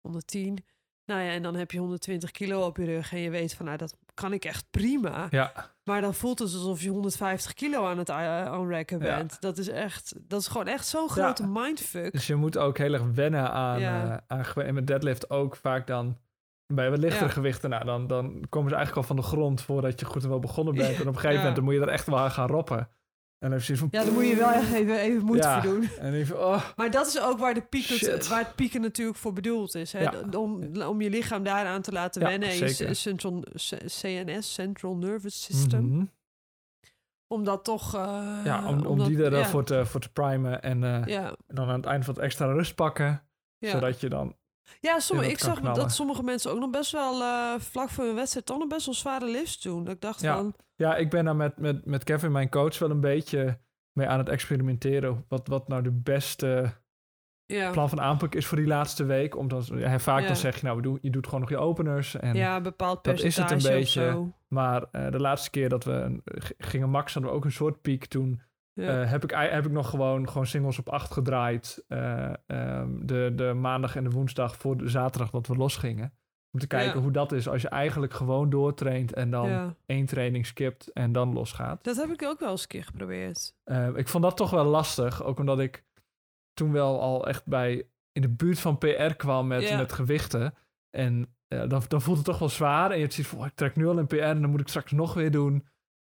[0.00, 0.64] 110.
[1.04, 3.66] Nou ja, en dan heb je 120 kilo op je rug en je weet van,
[3.66, 5.26] nou, dat kan ik echt prima.
[5.30, 5.52] Ja.
[5.84, 9.32] Maar dan voelt het alsof je 150 kilo aan het aanrekken bent.
[9.32, 9.36] Ja.
[9.40, 12.12] Dat is echt, dat is gewoon echt zo'n grote mindfuck.
[12.12, 15.86] Dus je moet ook heel erg wennen aan, uh, aan en met deadlift ook vaak
[15.86, 16.18] dan
[16.66, 20.00] bij wat lichtere gewichten, nou, dan, dan komen ze eigenlijk al van de grond voordat
[20.00, 20.96] je goed en wel begonnen bent.
[21.00, 22.88] En op een gegeven moment dan moet je er echt wel aan gaan roppen.
[23.40, 23.88] En dan van...
[23.90, 25.88] Ja, dan moet je wel even, even ja, voor doen.
[25.98, 29.32] En even, oh, maar dat is ook waar, de pieken, waar het pieken natuurlijk voor
[29.32, 29.92] bedoeld is.
[29.92, 30.00] Hè?
[30.00, 30.24] Ja.
[30.36, 32.48] Om, om je lichaam daaraan te laten wennen.
[32.48, 33.44] Is central,
[33.86, 35.82] CNS, Central Nervous System.
[35.82, 36.10] Mm -hmm.
[37.26, 37.94] Om dat toch...
[37.94, 40.62] Uh, ja, om, om, die er voor, te, voor te primen.
[40.62, 43.22] En, uh, en dan aan het eind van het extra rust pakken.
[43.58, 44.36] Zodat je dan
[44.80, 48.14] ja, sommige, ik zag dat sommige mensen ook nog best wel uh, vlak voor een
[48.14, 49.84] wedstrijd dan nog best wel zware lifts doen.
[49.84, 50.36] Dat ik dacht ja.
[50.36, 50.54] van...
[50.74, 53.58] Ja, ik ben daar met, met, met Kevin, mijn coach, wel een beetje
[53.92, 55.24] mee aan het experimenteren.
[55.28, 56.72] Wat, wat nou de beste
[57.46, 57.70] ja.
[57.70, 59.36] plan van aanpak is voor die laatste week.
[59.36, 62.14] Omdat hij vaak dan zeg je, nou, we doen, je doet gewoon nog je openers.
[62.14, 64.32] En ja, bepaald percentage dat is het een beetje.
[64.48, 66.20] Maar uh, de laatste keer dat we
[66.58, 68.42] gingen max, hadden we ook een soort piek toen
[68.72, 69.02] ja.
[69.02, 71.84] Uh, heb, ik, heb ik nog gewoon, gewoon singles op 8 gedraaid.
[71.88, 76.12] Uh, um, de, de maandag en de woensdag voor de zaterdag dat we losgingen.
[76.52, 77.02] Om te kijken ja.
[77.02, 79.74] hoe dat is als je eigenlijk gewoon doortraint en dan ja.
[79.86, 81.84] één training skipt en dan losgaat.
[81.84, 83.54] Dat heb ik ook wel eens een keer geprobeerd.
[83.64, 85.24] Uh, ik vond dat toch wel lastig.
[85.24, 85.84] Ook omdat ik
[86.52, 90.54] toen wel al echt bij in de buurt van PR kwam met, met gewichten.
[90.90, 92.90] En dan, dan voelt het toch wel zwaar.
[92.90, 94.68] En je ziet van, oh, ik trek nu al in PR en dan moet ik
[94.68, 95.66] straks nog weer doen.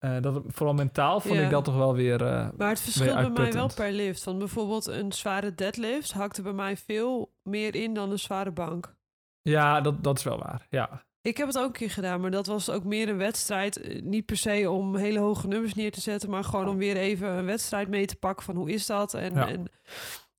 [0.01, 2.23] Uh, dat, vooral mentaal vond ik dat toch wel weer.
[2.23, 4.25] Uh, maar het verschilt bij mij wel per lift.
[4.25, 8.95] Want bijvoorbeeld een zware deadlift hakte bij mij veel meer in dan een zware bank.
[9.43, 10.67] Ja, dat, dat is wel waar.
[10.71, 11.05] Ja.
[11.23, 13.81] Ik heb het ook een keer gedaan, maar dat was ook meer een wedstrijd.
[13.81, 16.97] Eh, niet per se om hele hoge nummers neer te zetten, maar gewoon om weer
[16.97, 19.15] even een wedstrijd mee te pakken van hoe is dat.
[19.15, 19.49] En, ja.
[19.49, 19.65] en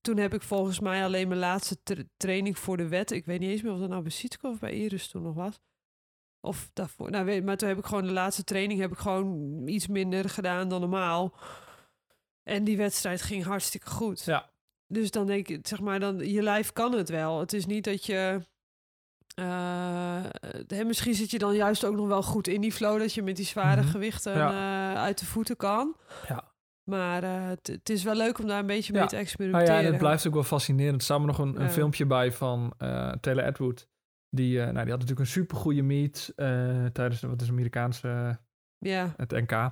[0.00, 3.10] toen heb ik volgens mij alleen mijn laatste tra training voor de wet.
[3.10, 5.34] Ik weet niet eens meer of dat nou bij Sietko of bij Iris toen nog
[5.34, 5.60] was
[6.42, 7.10] of daarvoor.
[7.10, 10.28] Nou, weet, maar toen heb ik gewoon de laatste training heb ik gewoon iets minder
[10.28, 11.34] gedaan dan normaal.
[12.42, 14.24] En die wedstrijd ging hartstikke goed.
[14.24, 14.50] Ja.
[14.86, 17.40] Dus dan denk ik, zeg maar, dan, je lijf kan het wel.
[17.40, 18.40] Het is niet dat je.
[19.34, 23.22] Uh, misschien zit je dan juist ook nog wel goed in die flow dat je
[23.22, 23.90] met die zware mhm.
[23.90, 25.96] gewichten uh, uit de voeten kan.
[26.28, 26.52] Ja.
[26.82, 29.72] Maar uh, het is wel leuk om daar een beetje mee te experimenteren.
[29.72, 30.96] Nou ja, en het blijft ook wel fascinerend.
[30.96, 32.74] Er staat nog een, een filmpje bij van
[33.20, 33.88] Taylor Edward.
[34.34, 36.32] Die, nou, die had natuurlijk een supergoeie meet
[36.92, 38.38] tijdens wat is Amerikaanse
[38.78, 39.14] ja.
[39.16, 39.70] het NK.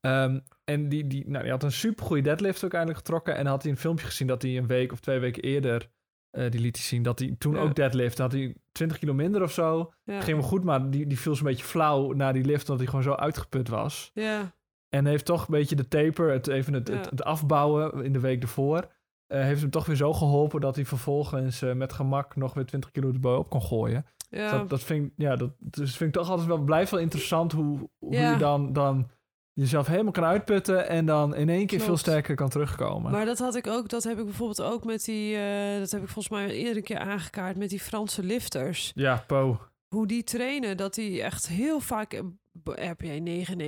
[0.00, 3.36] Um, en die, die, nou, die had een supergoeie deadlift ook eindelijk getrokken.
[3.36, 5.90] En had hij een filmpje gezien dat hij een week of twee weken eerder
[6.32, 9.42] uh, die liet hij zien dat hij toen ook deadlift had hij 20 kilo minder
[9.42, 9.92] of zo.
[10.04, 12.86] Ging wel goed, maar die, die viel zo'n beetje flauw na die lift, omdat hij
[12.86, 14.10] gewoon zo uitgeput was.
[14.14, 14.54] Ja.
[14.88, 18.42] En heeft toch een beetje de taper, het, even het, het, afbouwen in de week
[18.42, 18.92] ervoor,
[19.32, 22.66] uh, heeft hem toch weer zo geholpen dat hij vervolgens uh, met gemak nog weer
[22.66, 24.06] 20 kilo erbovenop kon gooien.
[24.30, 24.50] Ja.
[24.50, 27.90] dat, dat, vind, ja, dat dus vind ik toch altijd wel, blijft wel interessant hoe,
[27.98, 29.10] hoe je dan, dan
[29.52, 33.12] jezelf helemaal kan uitputten en dan in één keer veel sterker kan terugkomen.
[33.12, 36.02] Maar dat had ik ook, dat heb ik bijvoorbeeld ook met die, uh, dat heb
[36.02, 38.92] ik volgens mij iedere keer aangekaart met die Franse lifters.
[38.94, 39.60] Ja, Po.
[39.88, 42.22] Hoe die trainen, dat die echt heel vaak
[42.64, 43.58] RPA 9,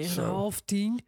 [0.53, 1.01] 9,5, 10.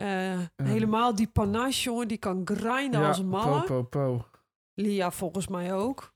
[0.00, 3.62] Uh, helemaal die panache, jongen, die kan grinden als een malle.
[3.62, 4.26] Po, po, po.
[4.74, 6.14] Lia volgens mij ook.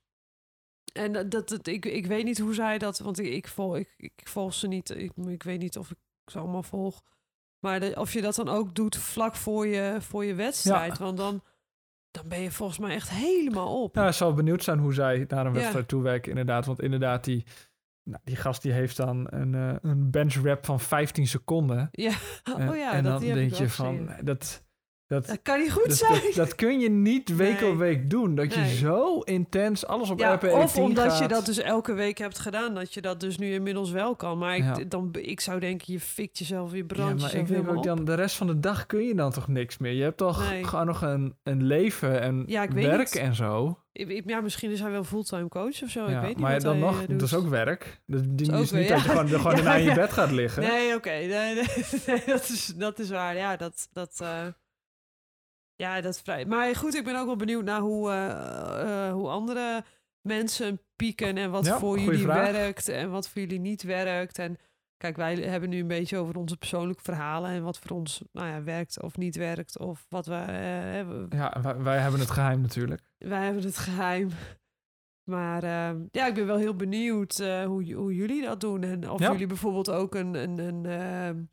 [0.93, 3.93] En dat, dat, ik, ik weet niet hoe zij dat, want ik, ik, volg, ik,
[3.97, 4.89] ik volg ze niet.
[4.89, 5.97] Ik, ik weet niet of ik
[6.31, 7.03] ze allemaal volg.
[7.59, 10.97] Maar of je dat dan ook doet vlak voor je, voor je wedstrijd.
[10.97, 11.41] Want dan,
[12.11, 13.95] dan ben je volgens mij echt helemaal op.
[13.95, 16.65] Ja, ik zal benieuwd zijn hoe zij naar een wedstrijd toe werken, inderdaad.
[16.65, 17.45] Want inderdaad, die,
[18.03, 21.89] nou, die gast die heeft dan een, uh, een bench rap van 15 seconden.
[21.91, 22.11] Ja,
[22.59, 24.63] oh ja, en, dat dan denk je van, dat,
[25.07, 26.21] dat, kan niet goed zijn.
[26.35, 28.35] Dat, kun je niet week op week doen.
[28.35, 32.17] Dat je zo intens alles op ja, RPE Of omdat je dat dus elke week
[32.17, 32.73] hebt gedaan.
[32.73, 34.37] Dat je dat dus nu inmiddels wel kan.
[34.37, 37.69] Maar ik, dan, ik zou denken, je fikt jezelf, je brandt ja, maar ik denk
[37.69, 39.93] ook dan de rest van de dag kun je dan toch niks meer.
[39.93, 43.82] Je hebt toch gewoon nog een, een leven en werk en zo.
[44.25, 46.05] Ja, misschien is hij wel fulltime coach of zo.
[46.05, 48.01] ik weet niet maar dan nog, eh, dat is ook werk.
[48.05, 50.63] Dat, die is, niet dat je gewoon, gewoon ja, in je bed gaat liggen.
[50.63, 51.09] Nee, oké.
[51.09, 53.35] Nee, nee, dat, is, dat is waar.
[53.35, 53.89] Ja, dat...
[53.91, 54.47] dat uh...
[55.75, 56.45] Ja, dat is vrij.
[56.45, 59.83] Maar goed, ik ben ook wel benieuwd naar hoe, uh, hoe andere
[60.21, 64.39] mensen pieken en wat voor jullie werkt en wat voor jullie niet werkt.
[64.39, 64.57] En
[65.03, 68.47] kijk, wij hebben nu een beetje over onze persoonlijke verhalen en wat voor ons nou
[68.47, 69.79] ja, werkt of niet werkt.
[69.79, 71.27] Of wat we hebben.
[71.29, 73.01] Ja, wij, wij, hebben het geheim natuurlijk.
[73.17, 74.29] Wij hebben het geheim.
[75.23, 78.83] Maar uh, ja, ik ben wel heel benieuwd hoe, hoe jullie dat doen.
[78.83, 81.43] En of jullie bijvoorbeeld ook een, een, een ehm,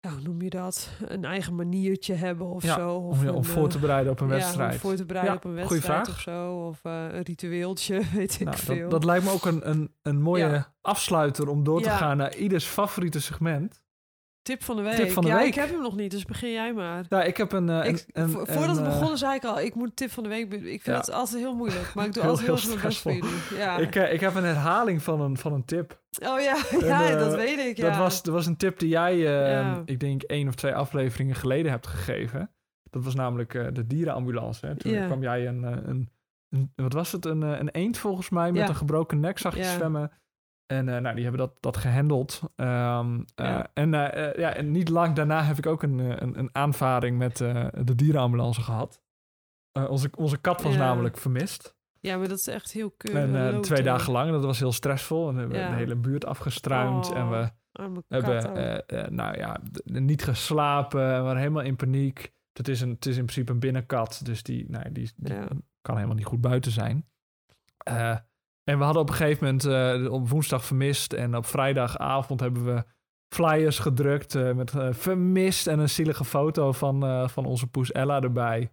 [0.00, 0.90] ja, hoe noem je dat?
[1.04, 2.90] Een eigen maniertje hebben of zo.
[2.96, 4.72] Of om, om voor te eh, bereiden op een wedstrijd.
[4.72, 6.66] om voor te bereiden op een wedstrijd of zo.
[6.66, 8.80] Of uh, een ritueeltje, weet ik nou, veel.
[8.80, 12.34] Dat, dat, lijkt me ook een, een, een mooie afsluiter om door te gaan naar
[12.34, 13.82] ieders favoriete segment.
[14.48, 14.94] Tip van de week.
[14.94, 15.46] Tip van de ja, week.
[15.46, 17.04] ik heb hem nog niet, dus begin jij maar.
[17.08, 17.68] Ja, ik heb een...
[17.68, 20.52] Ik, een, voordat we begonnen zei ik al, ik moet tip van de week...
[20.52, 23.12] Ik vind het altijd heel moeilijk, maar ik doe altijd heel, heel mijn best voor
[23.12, 23.30] jullie.
[23.56, 23.76] Ja.
[23.76, 26.00] Ik, ik heb een herhaling van een, van een tip.
[26.22, 27.80] Oh ja, ja dat weet ik.
[27.80, 29.18] Dat was, dat was een tip die jij,
[29.84, 32.50] ik denk, één of twee afleveringen geleden hebt gegeven.
[32.90, 34.66] Dat was namelijk uh, de dierenambulance.
[34.66, 34.76] Hè.
[34.76, 36.10] Toen kwam jij een, een,
[36.48, 39.64] een, wat was het, een, een eend volgens mij met een gebroken nek zag je
[39.64, 40.10] zwemmen.
[40.68, 42.40] En uh, nou, die hebben dat, dat gehandeld.
[42.56, 43.70] Um, ja.
[43.74, 47.36] En, uh, ja, en niet lang daarna heb ik ook een, een, een aanvaring met
[47.36, 49.00] de dierenambulance gehad.
[49.72, 51.76] onze, onze kat was namelijk vermist.
[52.00, 53.34] Ja, maar dat is echt heel keurig.
[53.34, 55.28] En twee dagen lang, dat was heel stressvol.
[55.28, 57.12] En we hebben de hele buurt afgestruind.
[57.12, 61.00] en we oh, hebben nou ja, niet geslapen.
[61.00, 62.32] We waren helemaal in paniek.
[62.52, 64.20] Het is, een, het is in principe een binnenkat.
[64.24, 65.34] Dus die, nou, die, die
[65.80, 67.06] kan helemaal niet goed buiten zijn.
[68.68, 69.66] En we hadden op een gegeven moment
[70.02, 71.12] uh, op woensdag vermist.
[71.12, 72.84] En op vrijdagavond hebben we
[73.34, 78.20] flyers gedrukt uh, met uh, vermist en een zielige foto van, van onze poes Ella
[78.22, 78.70] erbij.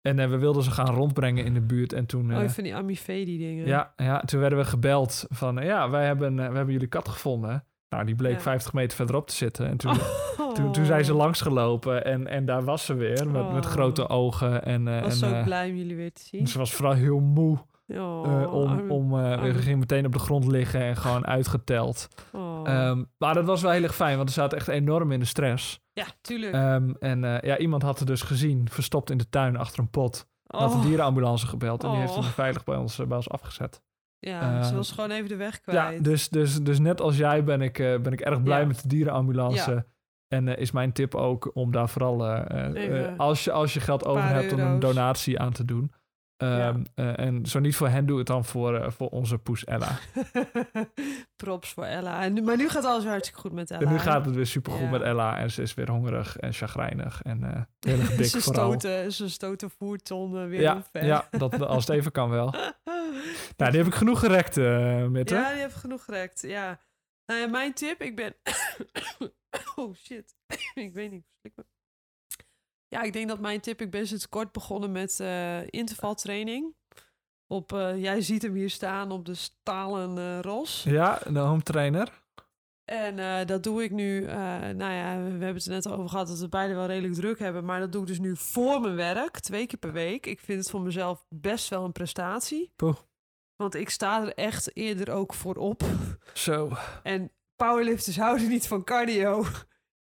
[0.00, 1.92] En we wilden ze gaan rondbrengen in de buurt.
[1.92, 3.66] En toen, oh, van die Amifedi dingen.
[3.66, 7.64] Ja, ja, toen werden we gebeld van ja, wij hebben, we hebben jullie kat gevonden.
[7.88, 9.66] Nou, die bleek 50 meter verderop te zitten.
[9.66, 9.96] En toen,
[10.54, 14.16] toen, toen zijn ze langsgelopen en, en daar was ze weer met, met grote oh.
[14.16, 14.64] ogen.
[14.64, 16.46] En, was en, zo blij om jullie weer te zien.
[16.46, 17.58] Ze was vooral heel moe.
[17.96, 22.08] Oh, om, om uh, we gingen meteen op de grond liggen en gewoon uitgeteld.
[22.32, 22.88] Oh.
[22.88, 25.26] Um, maar dat was wel heel erg fijn, want er zaten echt enorm in de
[25.26, 25.80] stress.
[25.92, 26.54] Ja, tuurlijk.
[26.54, 29.90] Um, en uh, ja, iemand had het dus gezien, verstopt in de tuin achter een
[29.90, 30.28] pot.
[30.46, 30.60] Oh.
[30.60, 33.82] Had de dierenambulance gebeld en die heeft hem veilig bij ons, bij ons afgezet.
[34.18, 35.96] Ja, ze was gewoon even de weg kwijt.
[35.96, 38.66] Ja, dus, dus, dus net als jij ben ik, uh, ben ik erg blij ja.
[38.66, 39.70] met de dierenambulance.
[39.70, 39.84] Ja.
[40.28, 42.26] En is mijn tip ook om daar vooral,
[43.16, 45.92] als, je, als je geld over hebt, om een donatie aan te doen.
[46.36, 49.64] Um, uh, en zo niet voor hen, doe het dan voor, uh, voor onze poes
[49.64, 49.98] Ella.
[51.42, 52.22] Props voor Ella.
[52.22, 53.80] En nu, maar nu gaat alles weer hartstikke goed met Ella.
[53.80, 54.90] En nu gaat het weer supergoed ja.
[54.90, 55.38] met Ella.
[55.38, 58.70] En ze is weer hongerig en chagrijnig en uh, heel erg dik ze vooral.
[58.70, 62.54] Stoten, ze stoten voertonnen weer ja, Ja, dat, als het even kan wel.
[63.56, 65.34] nou, die heb ik genoeg gerekt, uh, Mitte.
[65.34, 66.80] Ja, die heb ik genoeg gerekt, ja.
[67.26, 68.34] Nou ja, mijn tip, ik ben...
[69.76, 70.34] oh, shit.
[70.74, 71.26] ik weet niet,
[72.94, 76.74] Ja, ik denk dat mijn tip, ik ben sinds kort begonnen met uh, intervaltraining.
[77.46, 80.82] Op, uh, jij ziet hem hier staan op de stalen uh, ros.
[80.82, 82.22] Ja, de home trainer.
[82.84, 84.28] En uh, dat doe ik nu, uh,
[84.58, 87.38] nou ja, we hebben het er net over gehad dat we beide wel redelijk druk
[87.38, 87.64] hebben.
[87.64, 90.26] Maar dat doe ik dus nu voor mijn werk, twee keer per week.
[90.26, 92.72] Ik vind het voor mezelf best wel een prestatie.
[92.76, 92.96] Poeh.
[93.56, 95.82] Want ik sta er echt eerder ook voor op.
[96.32, 96.70] Zo.
[97.02, 99.44] En powerlifters houden niet van cardio.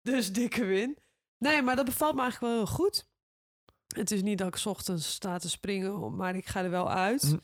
[0.01, 0.97] Dus dikke win.
[1.43, 3.07] Nee, maar dat bevalt me eigenlijk wel heel goed.
[3.95, 7.23] Het is niet dat ik ochtends sta te springen, maar ik ga er wel uit.
[7.23, 7.41] Mm.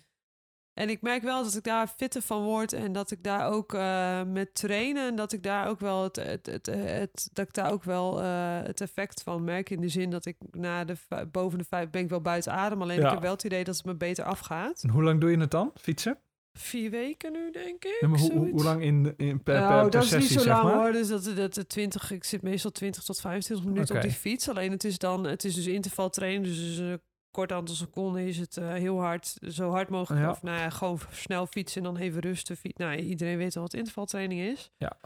[0.74, 3.74] En ik merk wel dat ik daar fitter van word en dat ik daar ook
[3.74, 7.72] uh, met trainen, dat ik daar ook wel het, het, het, het dat ik daar
[7.72, 9.70] ook wel uh, het effect van merk.
[9.70, 10.96] In de zin dat ik na de
[11.32, 12.82] boven de vijf ben ik wel buiten adem.
[12.82, 13.06] Alleen ja.
[13.06, 14.84] ik heb wel het idee dat het me beter afgaat.
[14.84, 16.20] En hoe lang doe je het dan, fietsen?
[16.60, 17.98] Vier weken nu, denk ik.
[18.00, 20.48] Ja, maar hoe, hoe, lang in, in per, nou, per, dat sessie, is niet zo
[20.48, 20.74] lang maar?
[20.74, 20.92] hoor.
[20.92, 24.04] Dus dat, dat, dat 20, ik zit meestal 20 tot 25 minuten okay.
[24.04, 24.50] op die fiets.
[24.50, 26.44] Alleen het is dan, het is dus interval trainen.
[26.44, 26.94] Dus uh,
[27.32, 30.24] kort aantal seconden is het uh, heel hard, zo hard mogelijk.
[30.24, 30.32] Ja.
[30.32, 32.58] Of nou ja, gewoon snel fietsen en dan even rusten.
[32.58, 32.78] Fiets.
[32.78, 34.72] Nou, iedereen weet al wat intervaltraining is.
[34.78, 34.98] Ja.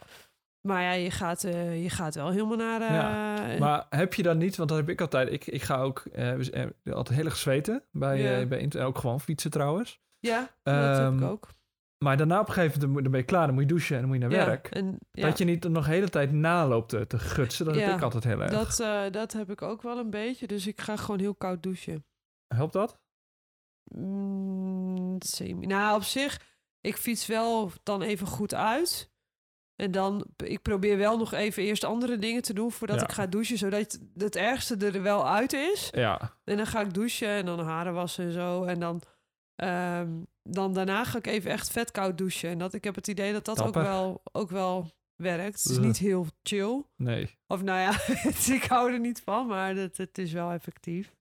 [0.61, 2.81] Maar ja, je gaat, uh, je gaat wel helemaal naar...
[2.81, 3.59] Uh, ja.
[3.59, 5.31] Maar heb je dan niet, want dat heb ik altijd...
[5.31, 6.33] Ik, ik ga ook uh,
[6.85, 8.45] altijd heel erg zweten bij, ja.
[8.45, 10.01] bij ook gewoon fietsen trouwens.
[10.27, 11.49] Ja, dat heb ik ook.
[12.03, 14.01] Maar daarna op een gegeven moment dan ben je klaar, dan moet je douchen en
[14.01, 14.67] dan moet je naar ja, werk.
[14.67, 15.27] En, ja.
[15.27, 18.01] Dat je niet nog de hele tijd naloopt te, te gutsen, dat ja, heb ik
[18.01, 18.51] altijd heel erg.
[18.51, 21.63] Dat, uh, dat heb ik ook wel een beetje, dus ik ga gewoon heel koud
[21.63, 22.05] douchen.
[22.47, 22.99] Helpt dat?
[23.83, 25.65] Mm, semi.
[25.65, 26.41] Nou, op zich,
[26.81, 29.11] ik fiets wel dan even goed uit.
[29.75, 33.27] En dan, ik probeer wel nog even eerst andere dingen te doen voordat ik ga
[33.27, 35.89] douchen, zodat het ergste er wel uit is.
[35.91, 36.37] Ja.
[36.43, 38.63] En dan ga ik douchen en dan haren wassen en zo.
[38.63, 39.01] En dan,
[39.55, 40.09] ehm,
[40.43, 42.49] dan daarna ga ik even echt vet koud douchen.
[42.49, 45.63] En dat, ik heb het idee dat dat ook wel, ook wel werkt.
[45.63, 46.83] Het is niet heel chill.
[46.95, 47.37] Nee.
[47.47, 47.91] Of nou ja,
[48.55, 51.15] ik hou er niet van, maar het, het is wel effectief.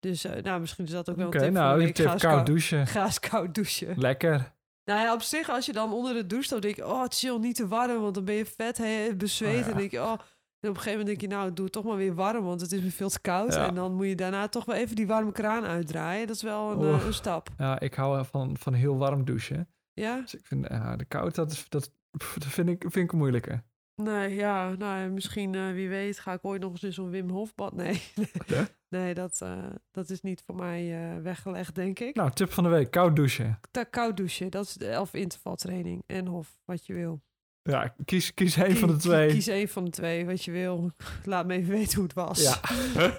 [0.00, 1.94] Dus eh, nou, misschien is dat ook wel een tip voor nou, week.
[1.94, 2.86] tip koud kou- douchen.
[2.96, 3.98] Ga eens koud douchen.
[3.98, 4.56] Lekker.
[4.84, 7.38] Nou ja, op zich, als je dan onder de douche staat, denk je, oh, chill,
[7.38, 9.60] niet te warm, want dan ben je vet he, bezweet.
[9.60, 9.70] Oh, ja.
[9.70, 10.18] En denk je, oh,
[10.60, 12.60] en op een gegeven moment denk je, nou, doe het toch maar weer warm, want
[12.60, 13.54] het is me veel te koud.
[13.54, 13.66] Ja.
[13.68, 16.26] En dan moet je daarna toch wel even die warme kraan uitdraaien.
[16.26, 16.94] Dat is wel een, Oeh.
[16.94, 17.48] eh, een stap.
[17.58, 19.68] Ja, ik hou van, van heel warm douchen.
[19.92, 20.20] Ja?
[20.20, 23.62] Dus ik vind de koud, dat, is, dat, dat vind, ik, vind ik een moeilijke.
[23.94, 27.30] Nee, ja, nou, misschien, eh, wie weet, ga ik ooit nog eens in zo'n Wim
[27.30, 27.72] Hof bad.
[27.72, 28.02] Nee,
[28.88, 32.14] nee dat, eh, dat is niet voor mij weggelegd, denk ik.
[32.14, 33.60] Nou, tip van de week, koud douchen.
[33.90, 37.22] Koud douchen, dat is de of intervaltraining en Hof, wat je wil.
[37.70, 39.28] Ja, kies, kies één van de twee.
[39.28, 40.90] Kies één van de twee, wat je wil.
[41.24, 42.42] Laat me even weten hoe het was.
[42.42, 42.54] Ja.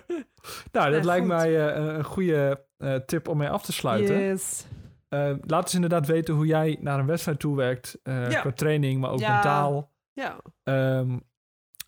[0.71, 1.35] nou, dat Nee, lijkt goed.
[1.35, 4.19] mij eh, een goede eh, tip om mee af te sluiten.
[4.19, 4.65] Yes.
[5.09, 7.99] Eh, laat eens inderdaad weten hoe jij naar een wedstrijd toe werkt.
[8.03, 8.41] eh, Ja.
[8.41, 9.33] Qua training, maar ook Ja.
[9.33, 9.91] mentaal.
[10.13, 11.17] Ja, Ehm,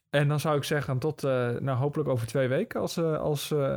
[0.09, 3.51] en dan zou ik zeggen tot, eh, nou hopelijk over twee weken als, eh, als
[3.51, 3.76] eh,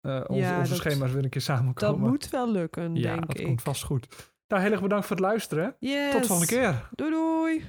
[0.00, 2.00] eh, onze, Ja, onze dat- schema's weer een keer samenkomen.
[2.00, 3.46] dat moet wel lukken, ja, denk dat ik.
[3.46, 4.30] komt vast goed.
[4.48, 5.76] Nou, heel erg bedankt voor het luisteren.
[5.78, 6.12] Yes.
[6.12, 6.88] Tot de volgende keer.
[6.94, 7.64] Doei doei.